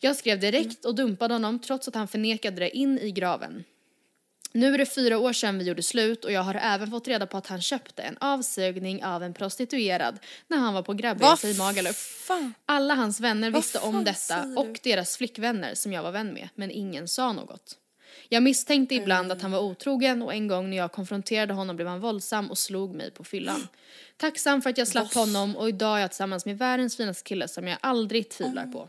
[0.00, 3.64] Jag skrev direkt och dumpade honom trots att han förnekade det in i graven.
[4.52, 7.26] Nu är det fyra år sedan vi gjorde slut och jag har även fått reda
[7.26, 10.18] på att han köpte en avsugning av en prostituerad
[10.48, 11.96] när han var på grabbresa i Magaluf.
[12.26, 12.54] fan?
[12.66, 16.70] Alla hans vänner visste om detta och deras flickvänner som jag var vän med, men
[16.70, 17.76] ingen sa något.
[18.32, 21.88] Jag misstänkte ibland att han var otrogen och en gång när jag konfronterade honom blev
[21.88, 23.68] han våldsam och slog mig på fyllan.
[24.16, 27.48] Tacksam för att jag slapp honom och idag är jag tillsammans med världens finaste kille
[27.48, 28.88] som jag aldrig tvivlar på.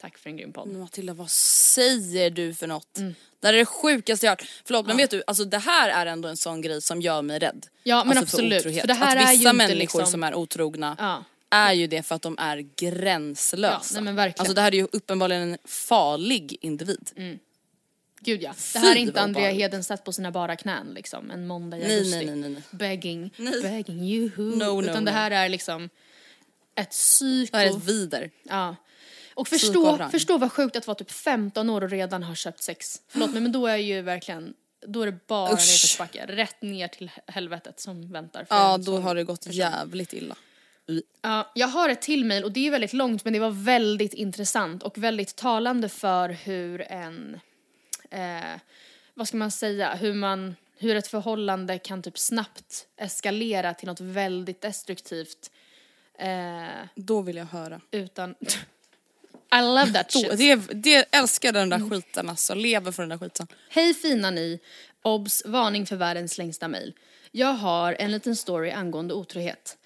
[0.00, 0.68] Tack för en grym podd.
[0.68, 2.98] Men Matilda vad säger du för något?
[2.98, 3.14] Mm.
[3.40, 4.44] Det här är det sjukaste jag hört.
[4.64, 7.38] Förlåt men vet du, alltså det här är ändå en sån grej som gör mig
[7.38, 7.66] rädd.
[7.82, 8.80] Ja, men alltså absolut, otrohet.
[8.80, 11.24] för det här att är ju vissa människor liksom- som är otrogna Ja.
[11.50, 13.74] är ju det för att de är gränslösa.
[13.74, 14.40] Ja, nej, men verkligen.
[14.40, 17.10] Alltså det här är ju uppenbarligen en farlig individ.
[18.26, 18.54] Gud ja.
[18.72, 19.50] Det här är inte Andrea.
[19.50, 22.62] Hedenstedt på sina bara knän liksom en måndag i Nej, nej, nej, nej.
[22.70, 23.30] Begging,
[23.62, 25.90] begging you No, no, Utan det här är liksom
[26.74, 27.52] ett psyko.
[27.52, 28.30] Det här är ett vider.
[28.42, 28.76] Ja.
[29.34, 33.02] Och förstå, förstå vad sjukt att vara typ 15 år och redan ha köpt sex.
[33.08, 34.54] Förlåt mig men då är ju verkligen,
[34.86, 36.26] då är det bara nedförsbacke.
[36.26, 38.44] Rätt ner till helvetet som väntar.
[38.44, 39.52] för Ja då har det gått person.
[39.52, 40.36] jävligt illa.
[41.22, 44.14] Ja, jag har ett till mejl och det är väldigt långt men det var väldigt
[44.14, 47.40] intressant och väldigt talande för hur en,
[48.16, 48.60] eh,
[49.14, 54.00] vad ska man säga, hur man, hur ett förhållande kan typ snabbt eskalera till något
[54.00, 55.50] väldigt destruktivt
[56.18, 57.80] eh, Då vill jag höra.
[57.90, 58.34] utan
[59.54, 60.38] I love that Då, shit.
[60.38, 63.46] det, det älskar den där skiten alltså, lever för den där skiten.
[63.70, 64.60] Hej fina ni!
[65.02, 65.42] Obs!
[65.46, 66.92] Varning för världens längsta mejl.
[67.30, 69.78] Jag har en liten story angående otrohet.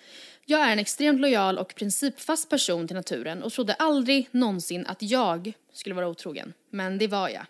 [0.44, 5.02] Jag är en extremt lojal och principfast person till naturen och trodde aldrig någonsin att
[5.02, 6.52] jag skulle vara otrogen.
[6.70, 7.46] Men det var jag.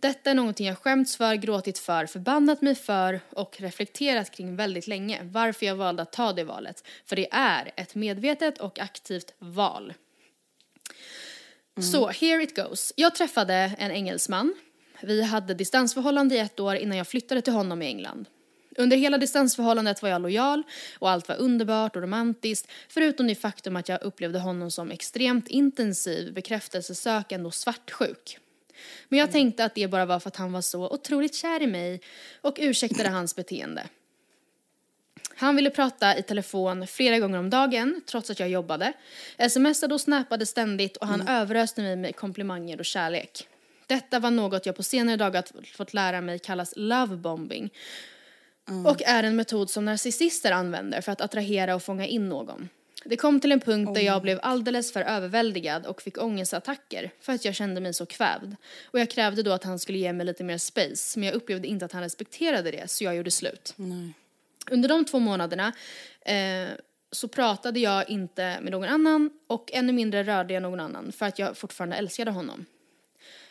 [0.00, 4.86] Detta är någonting jag skämts för, gråtit för, förbannat mig för och reflekterat kring väldigt
[4.86, 6.84] länge varför jag valde att ta det valet.
[7.04, 9.94] För det är ett medvetet och aktivt val.
[11.92, 12.92] Så, here it goes.
[12.96, 14.54] Jag träffade en engelsman.
[15.02, 18.26] Vi hade distansförhållande i ett år innan jag flyttade till honom i England.
[18.76, 20.62] Under hela distansförhållandet var jag lojal
[20.98, 25.48] och allt var underbart och romantiskt förutom det faktum att jag upplevde honom som extremt
[25.48, 28.38] intensiv, bekräftelsesökande och svartsjuk.
[29.08, 31.66] Men jag tänkte att det bara var för att han var så otroligt kär i
[31.66, 32.00] mig
[32.40, 33.82] och ursäktade hans beteende.
[35.34, 38.92] Han ville prata i telefon flera gånger om dagen trots att jag jobbade.
[39.50, 43.48] Smsade och snappade ständigt och han överöste mig med komplimanger och kärlek.
[43.86, 45.44] Detta var något jag på senare dagar
[45.76, 47.70] fått lära mig kallas lovebombing
[48.86, 52.68] och är en metod som narcissister använder för att attrahera och fånga in någon.
[53.04, 57.32] Det kom till en punkt där jag blev alldeles för överväldigad och fick ångestattacker för
[57.32, 58.56] att jag kände mig så kvävd.
[58.84, 61.68] Och jag krävde då att han skulle ge mig lite mer space men jag upplevde
[61.68, 63.74] inte att han respekterade det så jag gjorde slut.
[64.70, 65.72] Under de två månaderna
[66.20, 66.68] eh,
[67.12, 71.26] så pratade jag inte med någon annan och ännu mindre rörde jag någon annan för
[71.26, 72.66] att jag fortfarande älskade honom.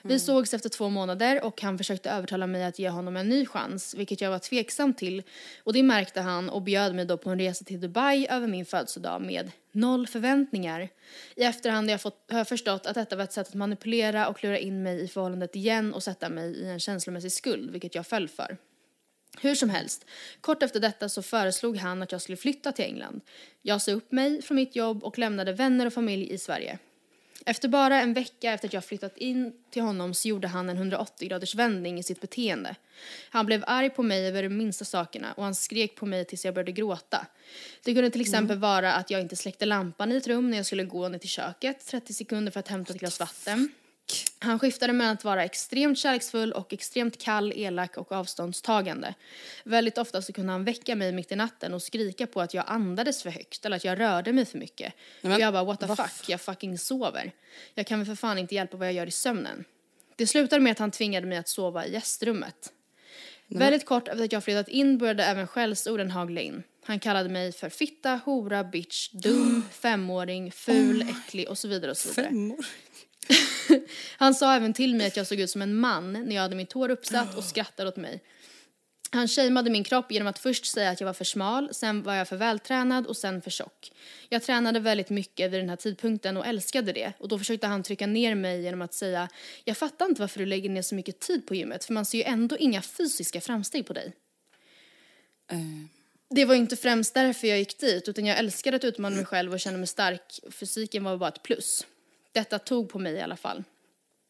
[0.02, 3.46] Vi sågs efter två månader och han försökte övertala mig att ge honom en ny
[3.46, 5.24] chans, vilket jag var tveksam till.
[5.64, 8.66] Och det märkte han och bjöd mig då på en resa till Dubai över min
[8.66, 10.90] födelsedag med noll förväntningar.
[11.36, 14.28] I efterhand har jag, fått, har jag förstått att detta var ett sätt att manipulera
[14.28, 17.96] och klura in mig i förhållandet igen och sätta mig i en känslomässig skuld, vilket
[17.96, 18.58] jag föll för.
[19.42, 20.06] Hur som helst,
[20.42, 23.22] kort efter detta så föreslog han att jag skulle flytta till England.
[23.62, 26.80] Jag sa upp mig från mitt jobb och lämnade vänner och familj i Sverige.
[27.46, 30.78] Efter bara en vecka efter att jag flyttat in till honom så gjorde han en
[30.78, 32.76] 180 graders vändning i sitt beteende.
[33.30, 36.46] Han blev arg på mig över de minsta sakerna och han skrek på mig tills
[36.46, 37.28] jag började gråta.
[37.84, 40.66] Det kunde till exempel vara att jag inte släckte lampan i ett rum när jag
[40.66, 43.70] skulle gå ner till köket 30 sekunder för att hämta ett glas vatten.
[44.40, 49.14] Han skiftade mellan att vara extremt kärleksfull och extremt kall, elak och avståndstagande.
[49.64, 52.64] Väldigt ofta så kunde han väcka mig mitt i natten och skrika på att jag
[52.68, 54.94] andades för högt eller att jag rörde mig för mycket.
[55.22, 57.32] och jag bara what the fuck, jag fucking sover.
[57.74, 59.66] Jag kan väl för fan inte hjälpa vad jag gör i sömnen.
[60.16, 62.74] Det slutade med att han tvingade mig att sova i gästrummet.
[63.48, 66.64] Väldigt kort efter att jag flyttat in började även skällsorden hagla in.
[66.86, 71.98] Han kallade mig för fitta, hora, bitch, dum, femåring, ful, äcklig och så vidare och
[71.98, 72.30] så vidare.
[72.30, 72.66] Femmor.
[74.18, 76.56] Han sa även till mig att jag såg ut som en man när jag hade
[76.56, 78.24] mitt hår uppsatt och skrattade åt mig.
[79.12, 82.16] Han shameade min kropp genom att först säga att jag var för smal, sen var
[82.16, 83.92] jag för vältränad och sen för tjock.
[84.30, 87.84] Jag tränade väldigt mycket vid den här tidpunkten och älskade det och då försökte han
[87.84, 89.30] trycka ner mig genom att säga
[89.64, 92.18] jag fattar inte varför du lägger ner så mycket tid på gymmet för man ser
[92.18, 94.14] ju ändå inga fysiska framsteg på dig.
[96.30, 99.54] Det var inte främst därför jag gick dit utan jag älskade att utmana mig själv
[99.54, 100.40] och känna mig stark.
[100.52, 101.86] Fysiken var bara ett plus.
[102.32, 103.64] Detta tog på mig i alla fall.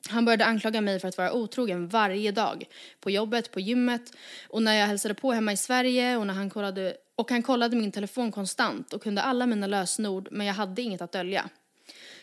[0.09, 2.63] Han började anklaga mig för att vara otrogen varje dag.
[2.99, 4.13] På jobbet, på gymmet
[4.47, 7.75] och när jag hälsade på hemma i Sverige och när han kollade, och han kollade
[7.75, 11.49] min telefon konstant och kunde alla mina lösenord men jag hade inget att dölja.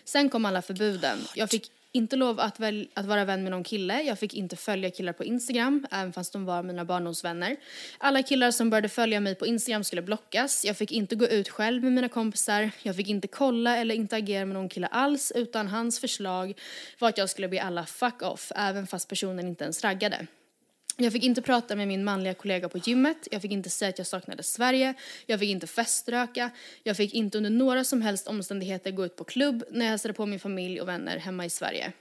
[0.05, 1.18] Sen kom alla förbuden.
[1.35, 4.03] Jag fick inte lov att, väl, att vara vän med någon kille.
[4.03, 7.57] Jag fick inte följa killar på Instagram, även fast de var mina barndomsvänner.
[7.99, 10.65] Alla killar som började följa mig på Instagram skulle blockas.
[10.65, 12.71] Jag fick inte gå ut själv med mina kompisar.
[12.83, 16.55] Jag fick inte kolla eller interagera med någon kille alls, utan hans förslag
[16.99, 20.27] var att jag skulle be alla fuck off, även fast personen inte ens raggade.
[20.99, 23.99] Jag fick inte prata med min manliga kollega på gymmet, jag fick inte säga att
[23.99, 24.95] jag saknade Sverige,
[25.27, 26.51] jag fick inte feströka,
[26.83, 30.15] jag fick inte under några som helst omständigheter gå ut på klubb när jag hälsade
[30.15, 31.93] på min familj och vänner hemma i Sverige.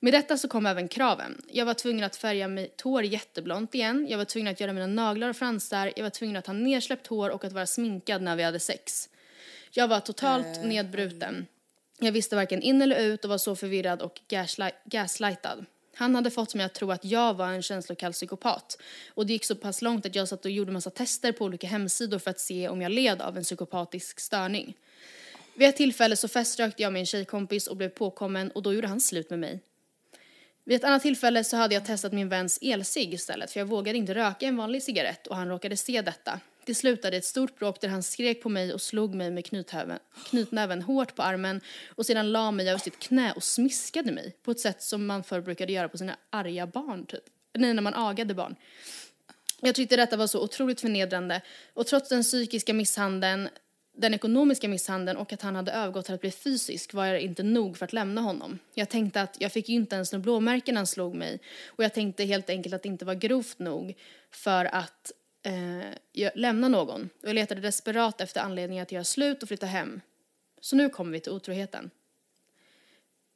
[0.00, 1.42] Med detta så kom även kraven.
[1.48, 4.86] Jag var tvungen att färga mitt hår jätteblont igen, jag var tvungen att göra mina
[4.86, 8.36] naglar och fransar, jag var tvungen att ha nersläppt hår och att vara sminkad när
[8.36, 9.08] vi hade sex.
[9.70, 11.46] Jag var totalt nedbruten.
[11.98, 15.66] Jag visste varken in eller ut och var så förvirrad och gaslight- gaslightad.
[16.00, 18.80] Han hade fått mig att tro att jag var en känslokall psykopat.
[19.14, 21.66] Och det gick så pass långt att jag satt och gjorde massa tester på olika
[21.66, 24.74] hemsidor för att se om jag led av en psykopatisk störning.
[25.54, 28.88] Vid ett tillfälle så feströkte jag med en tjejkompis och blev påkommen och då gjorde
[28.88, 29.60] han slut med mig.
[30.64, 33.98] Vid ett annat tillfälle så hade jag testat min väns elcigg istället för jag vågade
[33.98, 36.40] inte röka en vanlig cigarett och han råkade se detta.
[36.70, 39.44] Det slutade i ett stort bråk där han skrek på mig och slog mig med
[39.44, 44.36] knythäven, knytnäven hårt på armen och sedan la mig över sitt knä och smiskade mig
[44.42, 47.22] på ett sätt som man förr brukade göra på sina arga barn typ.
[47.54, 48.56] Nej, när man agade barn.
[49.60, 51.42] Jag tyckte detta var så otroligt förnedrande
[51.74, 53.48] och trots den psykiska misshandeln,
[53.96, 57.42] den ekonomiska misshandeln och att han hade övergått till att bli fysisk var jag inte
[57.42, 58.58] nog för att lämna honom.
[58.74, 61.84] Jag tänkte att jag fick ju inte ens några blåmärken när han slog mig och
[61.84, 63.94] jag tänkte helt enkelt att det inte var grovt nog
[64.30, 65.12] för att
[65.42, 70.00] eh, lämna någon och jag letade desperat efter anledningar att göra slut och flytta hem.
[70.60, 71.90] Så nu kommer vi till otroheten.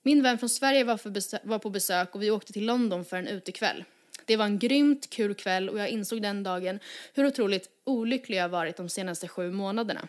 [0.02, 3.04] Min vän från Sverige var, för besö- var på besök och vi åkte till London
[3.04, 3.84] för en utekväll.
[4.24, 6.80] Det var en grymt kul kväll och jag insåg den dagen
[7.14, 10.08] hur otroligt olycklig jag varit de senaste sju månaderna.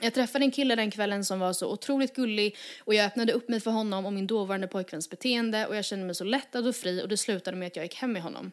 [0.00, 3.48] Jag träffade en kille den kvällen som var så otroligt gullig och jag öppnade upp
[3.48, 6.76] mig för honom och min dåvarande pojkväns beteende och jag kände mig så lättad och
[6.76, 8.52] fri och det slutade med att jag gick hem med honom.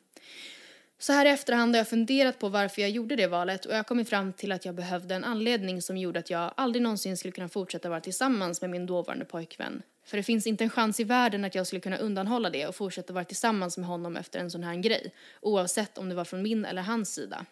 [1.05, 3.77] Så här i efterhand har jag funderat på varför jag gjorde det valet och jag
[3.77, 7.17] har kommit fram till att jag behövde en anledning som gjorde att jag aldrig någonsin
[7.17, 9.81] skulle kunna fortsätta vara tillsammans med min dåvarande pojkvän.
[10.05, 12.75] För det finns inte en chans i världen att jag skulle kunna undanhålla det och
[12.75, 16.41] fortsätta vara tillsammans med honom efter en sån här grej, oavsett om det var från
[16.41, 17.45] min eller hans sida.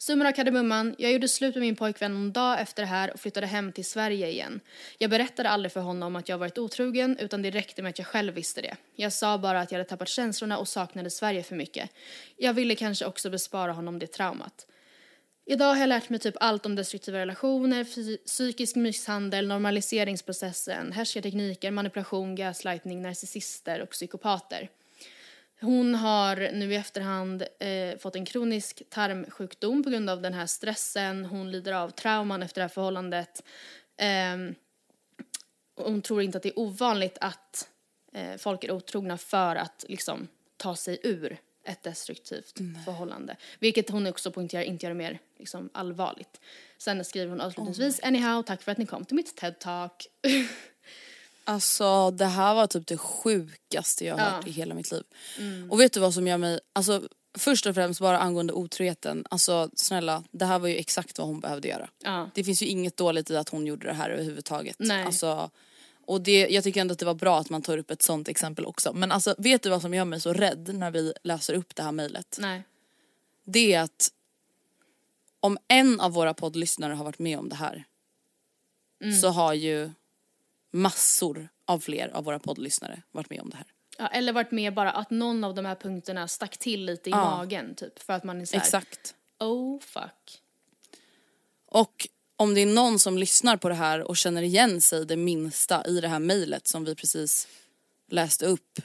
[0.00, 3.20] Summan av kardemumman, jag gjorde slut med min pojkvän någon dag efter det här och
[3.20, 4.60] flyttade hem till Sverige igen.
[4.98, 8.06] Jag berättade aldrig för honom att jag varit otrogen utan det räckte med att jag
[8.06, 8.76] själv visste det.
[8.94, 11.90] Jag sa bara att jag hade tappat känslorna och saknade Sverige för mycket.
[12.36, 14.66] Jag ville kanske också bespara honom det traumat.
[15.46, 17.84] Idag har jag lärt mig typ allt om destruktiva relationer,
[18.26, 24.68] psykisk misshandel, normaliseringsprocessen, härskartekniker, manipulation, gaslightning, narcissister och psykopater.
[25.60, 30.46] Hon har nu i efterhand eh, fått en kronisk tarmsjukdom på grund av den här
[30.46, 31.24] stressen.
[31.24, 33.42] Hon lider av trauman efter det här förhållandet.
[35.78, 37.68] Och hon tror inte att det är ovanligt att
[38.12, 43.36] eh, folk är otrogna för att liksom ta sig ur ett destruktivt förhållande.
[43.58, 46.40] Vilket hon också poängterar inte gör det mer liksom, allvarligt.
[46.78, 50.06] Sen skriver hon avslutningsvis, anyhow, tack för att ni kom till mitt TED-talk.
[51.48, 54.30] Alltså det här var typ det sjukaste jag har Ja.
[54.30, 55.02] hört i hela mitt liv.
[55.70, 59.70] Och vet du vad som gör mig, alltså först och främst bara angående otroheten, alltså
[59.74, 61.90] snälla det här var ju exakt vad hon behövde göra.
[62.04, 62.30] ja.
[62.34, 64.76] Det finns ju inget dåligt i att hon gjorde det här överhuvudtaget.
[64.78, 65.04] Nej.
[65.04, 65.50] Alltså,
[66.06, 68.28] och det, jag tycker ändå att det var bra att man tar upp ett sånt
[68.28, 68.92] exempel också.
[68.92, 71.82] Men alltså vet du vad som gör mig så rädd när vi läser upp det
[71.82, 72.38] här mejlet?
[73.44, 74.10] Det är att
[75.40, 77.84] om en av våra poddlyssnare har varit med om det här
[79.02, 79.16] Mm.
[79.16, 79.90] så har ju
[80.70, 83.66] massor av fler av våra poddlyssnare varit med om det här.
[83.98, 87.12] Ja, eller varit med bara att någon av de här punkterna stack till lite i
[87.12, 87.16] Ja.
[87.36, 87.98] magen typ.
[87.98, 89.14] För att man är såhär, Exakt.
[89.40, 90.42] oh fuck.
[91.66, 95.16] Och om det är någon som lyssnar på det här och känner igen sig det
[95.16, 97.48] minsta i det här mejlet som vi precis
[98.10, 98.78] läste upp.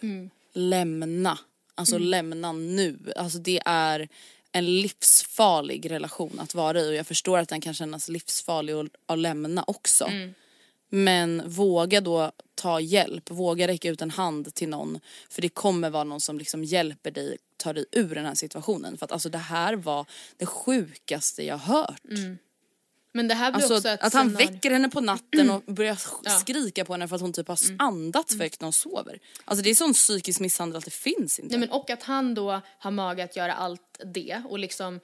[0.54, 1.38] Lämna.
[1.76, 3.14] Alltså lämna nu.
[3.16, 4.10] Alltså det är
[4.52, 8.88] en livsfarlig relation att vara i och jag förstår att den kan kännas livsfarlig att,
[9.06, 10.10] att lämna också.
[10.96, 15.90] Men våga då ta hjälp, våga räcka ut en hand till någon för det kommer
[15.90, 18.98] vara någon som liksom hjälper dig ta dig ur den här situationen.
[18.98, 20.06] För att alltså det här var
[20.38, 22.02] det sjukaste jag hört.
[23.16, 25.64] Men det här blir Alltså också ett att han scenario- väcker henne på natten och
[25.68, 26.30] börjar Ja.
[26.30, 26.40] Mm.
[26.40, 29.20] skrika på henne för att hon typ har andats för högt när hon sover.
[29.46, 31.58] Alltså det är sån psykisk misshandel att det finns inte.
[31.58, 33.82] Nej, men och att han då har mage att göra allt
[34.14, 35.00] det och liksom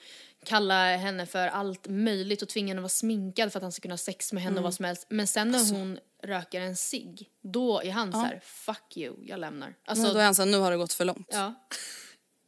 [0.45, 3.81] kalla henne för allt möjligt och tvinga henne att vara sminkad för att han ska
[3.81, 4.57] kunna ha sex med henne Mm.
[4.57, 5.05] och vad som helst.
[5.09, 5.75] Men sen när Alltså.
[5.75, 9.75] hon röker en cigg, då är han så här: fuck you, jag lämnar.
[9.85, 11.27] Alltså, Så då är han såhär, nu har det gått för långt.
[11.31, 11.53] ja.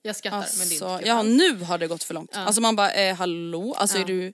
[0.03, 2.35] Jag skrattar men det är Alltså, inte kul ja nu har det gått för långt.
[2.35, 3.73] Alltså man bara, eh, hallå?
[3.77, 4.03] Alltså Ja.
[4.03, 4.33] är du...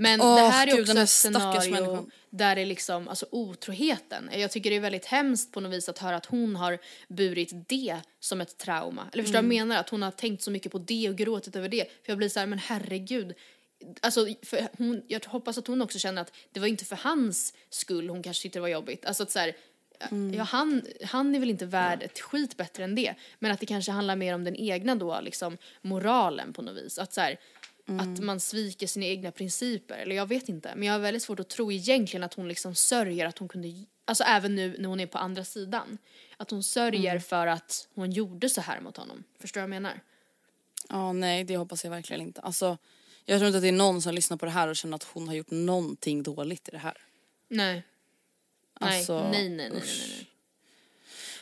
[0.00, 4.30] Men Åh, det här är gud, också här ett scenario där det liksom, alltså otroheten.
[4.32, 6.78] Jag tycker det är väldigt hemskt på något vis att höra att hon har
[7.08, 9.08] burit det som ett trauma.
[9.12, 9.68] Eller förstår vad jag Mm.
[9.68, 9.80] menar?
[9.80, 11.84] Att hon har tänkt så mycket på det och gråtit över det.
[11.84, 13.34] För jag blir så här, men herregud.
[14.00, 14.26] Alltså,
[14.78, 18.22] hon, jag hoppas att hon också känner att det var inte för hans skull hon
[18.22, 19.04] kanske tyckte det var jobbigt.
[19.06, 19.56] Alltså att så här,
[20.10, 20.34] Mm.
[20.34, 23.14] Ja, han, han är väl inte värd ett skit bättre än det.
[23.38, 26.98] Men att det kanske handlar mer om den egna då, liksom moralen på något vis.
[26.98, 27.38] Att så här,
[27.88, 28.00] Mm.
[28.14, 29.98] att man sviker sina egna principer.
[29.98, 30.72] Eller jag vet inte.
[30.76, 33.84] Men jag har väldigt svårt att tro egentligen att hon liksom sörjer att hon kunde,
[34.04, 35.98] alltså även nu när hon är på andra sidan.
[36.36, 37.22] Att hon sörjer Mm.
[37.22, 39.24] för att hon gjorde så här mot honom.
[39.40, 40.00] Förstår du vad jag menar?
[40.88, 42.40] Ja nej det hoppas jag verkligen inte.
[42.40, 42.78] Alltså,
[43.24, 45.02] jag tror inte att det är någon som lyssnar på det här och känner att
[45.02, 46.96] hon har gjort någonting dåligt i det här.
[47.48, 47.82] Nej.
[48.74, 50.29] Alltså, nej, nej, nej, nej, nej.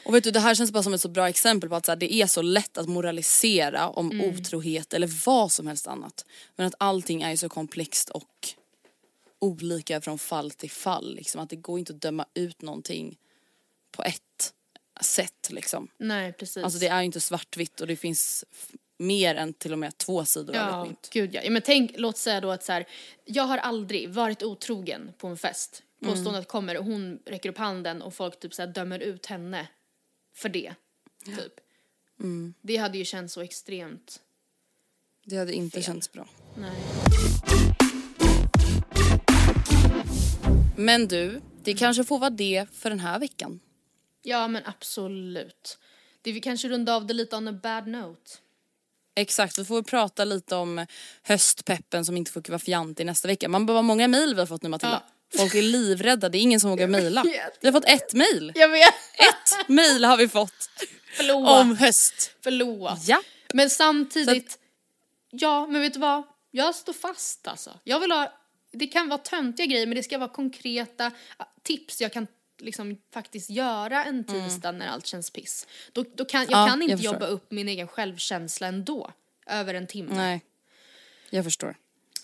[0.08, 1.92] Och vet du det här känns bara som ett så bra exempel på att så
[1.92, 4.30] här, det är så lätt att moralisera om Mm.
[4.30, 6.24] otrohet eller vad som helst annat.
[6.56, 8.48] Men att allting är ju så komplext och
[9.38, 11.14] olika från fall till fall.
[11.14, 11.40] Liksom.
[11.40, 13.16] Att det går inte att döma ut någonting
[13.92, 14.52] på ett
[15.00, 15.88] sätt liksom.
[15.98, 16.64] Nej, precis.
[16.64, 18.44] Alltså det är ju inte svartvitt och det finns
[18.98, 21.08] mer än till och med två sidor av Ja, ett mynt.
[21.12, 21.40] gud ja.
[21.44, 21.50] ja.
[21.50, 22.86] Men tänk, låt säga då att så här,
[23.24, 25.82] jag har aldrig varit otrogen på en fest.
[26.02, 26.14] Mm.
[26.14, 29.68] Påståendet kommer och hon räcker upp handen och folk typ så här dömer ut henne
[30.38, 30.74] för det.
[31.24, 31.52] Typ.
[32.20, 32.54] Mm.
[32.62, 34.20] Det hade ju känts så extremt,
[35.24, 35.84] Det hade inte Fel.
[35.84, 36.28] känts bra.
[36.56, 36.72] nej.
[40.76, 43.60] Men du, det kanske får vara det för den här veckan.
[44.22, 45.78] Ja men absolut.
[46.22, 48.30] Det vi kanske runda av det lite on a bad note.
[49.14, 50.86] Exakt, vi får prata lite om
[51.22, 53.48] höstpeppen som inte får vara fjantig nästa vecka.
[53.48, 55.02] Man behöver många mejl vi har fått nu Matilda.
[55.36, 57.24] Folk är livrädda, det är ingen som vågar mejla.
[57.60, 58.52] Vi har fått ett mejl.
[58.54, 58.94] Jag vet!
[59.14, 60.70] Ett mejl har vi fått
[61.16, 61.48] Förlåt.
[61.48, 62.30] om höst.
[62.40, 62.98] Förlåt.
[63.06, 63.22] Ja.
[63.54, 64.58] Men samtidigt,
[65.30, 66.22] ja men vet du vad?
[66.50, 67.78] Jag står fast alltså.
[67.84, 68.32] Jag vill ha,
[68.72, 71.12] det kan vara töntiga grejer men det ska vara konkreta
[71.62, 72.26] tips jag kan
[72.58, 75.66] liksom faktiskt göra en tisdag när allt känns piss.
[75.92, 76.60] Då, då kan, jag Mm.
[76.60, 79.12] Ja, kan inte jag jobba upp min egen självkänsla ändå.
[79.46, 80.14] Över en timme.
[80.14, 80.40] Nej.
[81.30, 81.76] Jag förstår.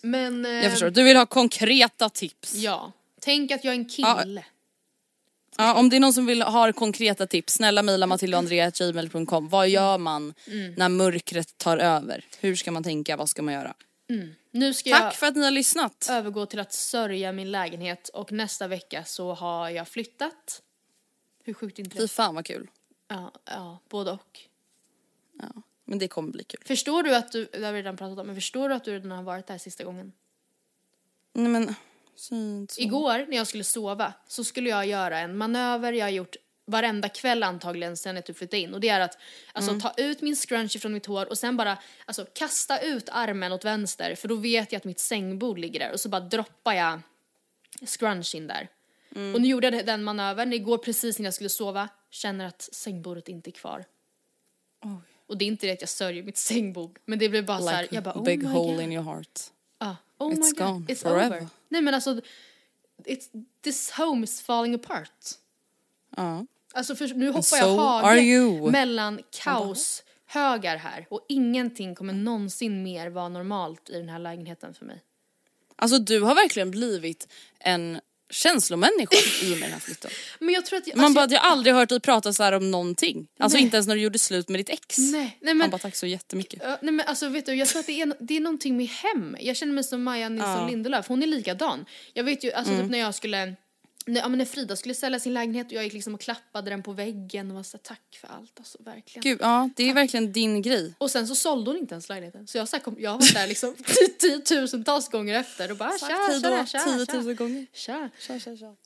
[0.04, 0.46] Men...
[0.46, 0.90] eh, Jag förstår.
[0.90, 2.54] Du vill ha konkreta tips.
[2.54, 2.92] Ja.
[3.20, 4.44] Tänk att jag är en kille.
[5.56, 9.48] Ja, om det är någon som vill ha konkreta tips, snälla mejla matildaandrea.gmail.com.
[9.48, 10.74] Vad gör man Mm.
[10.76, 12.24] när mörkret tar över?
[12.40, 13.16] Hur ska man tänka?
[13.16, 13.74] Vad ska man göra?
[14.50, 16.06] Nu ska Tack jag för att ni har lyssnat.
[16.10, 20.62] övergå till att sörja min lägenhet och nästa vecka så har jag flyttat.
[21.44, 22.08] Hur sjukt inte Fy det?
[22.08, 22.70] fan vad kul.
[23.08, 24.40] Ja, ja, både och.
[25.84, 26.60] Men det kommer bli kul.
[26.64, 28.92] Förstår du att du, det har vi redan pratat om, men förstår du att du
[28.92, 30.12] redan har varit där sista gången?
[31.32, 31.74] Nej men,
[32.16, 32.80] synt så.
[32.80, 37.08] Igår när jag skulle sova så skulle jag göra en manöver jag har gjort varenda
[37.08, 39.18] kväll antagligen sen jag typ flyttade in och det är att
[39.52, 43.52] alltså ta ut min scrunchie från mitt hår och sen bara alltså kasta ut armen
[43.52, 46.72] åt vänster för då vet jag att mitt sängbord ligger där och så bara droppar
[46.72, 47.00] jag
[47.86, 48.68] scrunchien där.
[49.34, 53.28] Och nu gjorde jag den manövern igår precis innan jag skulle sova, känner att sängbordet
[53.28, 53.84] inte är kvar.
[55.26, 57.68] Och det är inte det att jag sörjer mitt sängbord men det blev bara så
[57.68, 58.82] här, Like jag bara oh big my hole God.
[58.82, 59.40] in your heart.
[59.78, 61.36] Ah, oh It's my god, gone it's forever.
[61.36, 61.48] over.
[61.68, 62.20] Nej men alltså,
[63.04, 65.10] it's, this home is falling apart.
[66.16, 66.46] Ja.
[66.74, 73.10] Alltså för nu hoppar so jag hage mellan kaoshögar här och ingenting kommer någonsin mer
[73.10, 75.02] vara normalt i den här lägenheten för mig.
[75.76, 78.00] Alltså du har verkligen blivit en
[78.30, 80.10] känslomänniska i och med den här flytten.
[80.38, 82.42] Men jag tror att jag, Man alltså, bara, jag har aldrig hört dig prata så
[82.42, 83.26] här om någonting.
[83.38, 83.64] Alltså Nej.
[83.64, 84.98] inte ens när du gjorde slut med ditt ex.
[84.98, 86.60] Nej, nej men, bara, tack så jättemycket.
[86.64, 88.86] Ja, nej men alltså vet du, jag tror att det är, det är någonting med
[88.88, 89.36] hem.
[89.40, 91.84] Jag känner mig som Maja Nilsson Lindelöf, hon är likadan.
[92.12, 92.84] Jag vet ju, alltså Mm.
[92.84, 93.54] typ när jag skulle,
[94.06, 96.70] när, ja, men när Frida skulle sälja sin lägenhet och jag gick liksom och klappade
[96.70, 99.22] den på väggen och var så här, tack för allt alltså verkligen.
[99.22, 100.94] Gud, ja det är verkligen din grej.
[100.98, 102.46] Och sen så sålde hon inte ens lägenheten.
[102.46, 103.76] Så jag, så här, kom, jag har varit där liksom
[104.18, 107.32] tiotusentals gånger efter och bara tja, hej då, tja, tja, 10 000 tja.
[107.32, 107.66] gånger.
[107.72, 108.10] Tja.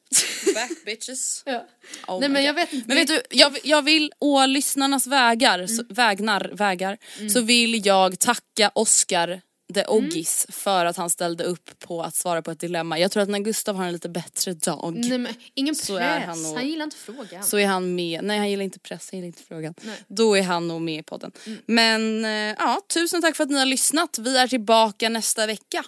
[0.55, 1.43] Back bitches.
[1.47, 1.67] Ja.
[2.07, 2.89] Oh Nej men jag vet inte.
[2.89, 6.99] Men vet du, jag, jag vill å lyssnarnas vägar, så, vägnar, vägar,
[7.33, 9.41] så vill jag tacka Oscar
[9.75, 12.99] the Oggis för att han ställde upp på att svara på ett dilemma.
[12.99, 15.89] Jag tror att när Gustav har en lite bättre dag Nej men ingen press.
[15.91, 17.43] han, han nog- gillar inte frågan.
[17.45, 19.75] så är han med, nej han gillar inte press, han gillar inte frågan.
[20.09, 21.33] Då är han nog med i podden.
[21.67, 24.19] Men eh, ja, tusen tack för att ni har lyssnat.
[24.19, 25.85] Vi är tillbaka nästa vecka.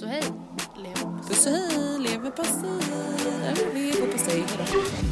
[0.00, 0.22] Så hej.
[0.84, 0.94] Lev.
[1.28, 2.70] Puss och hej, leverpastej.
[3.74, 5.11] Leverpastej.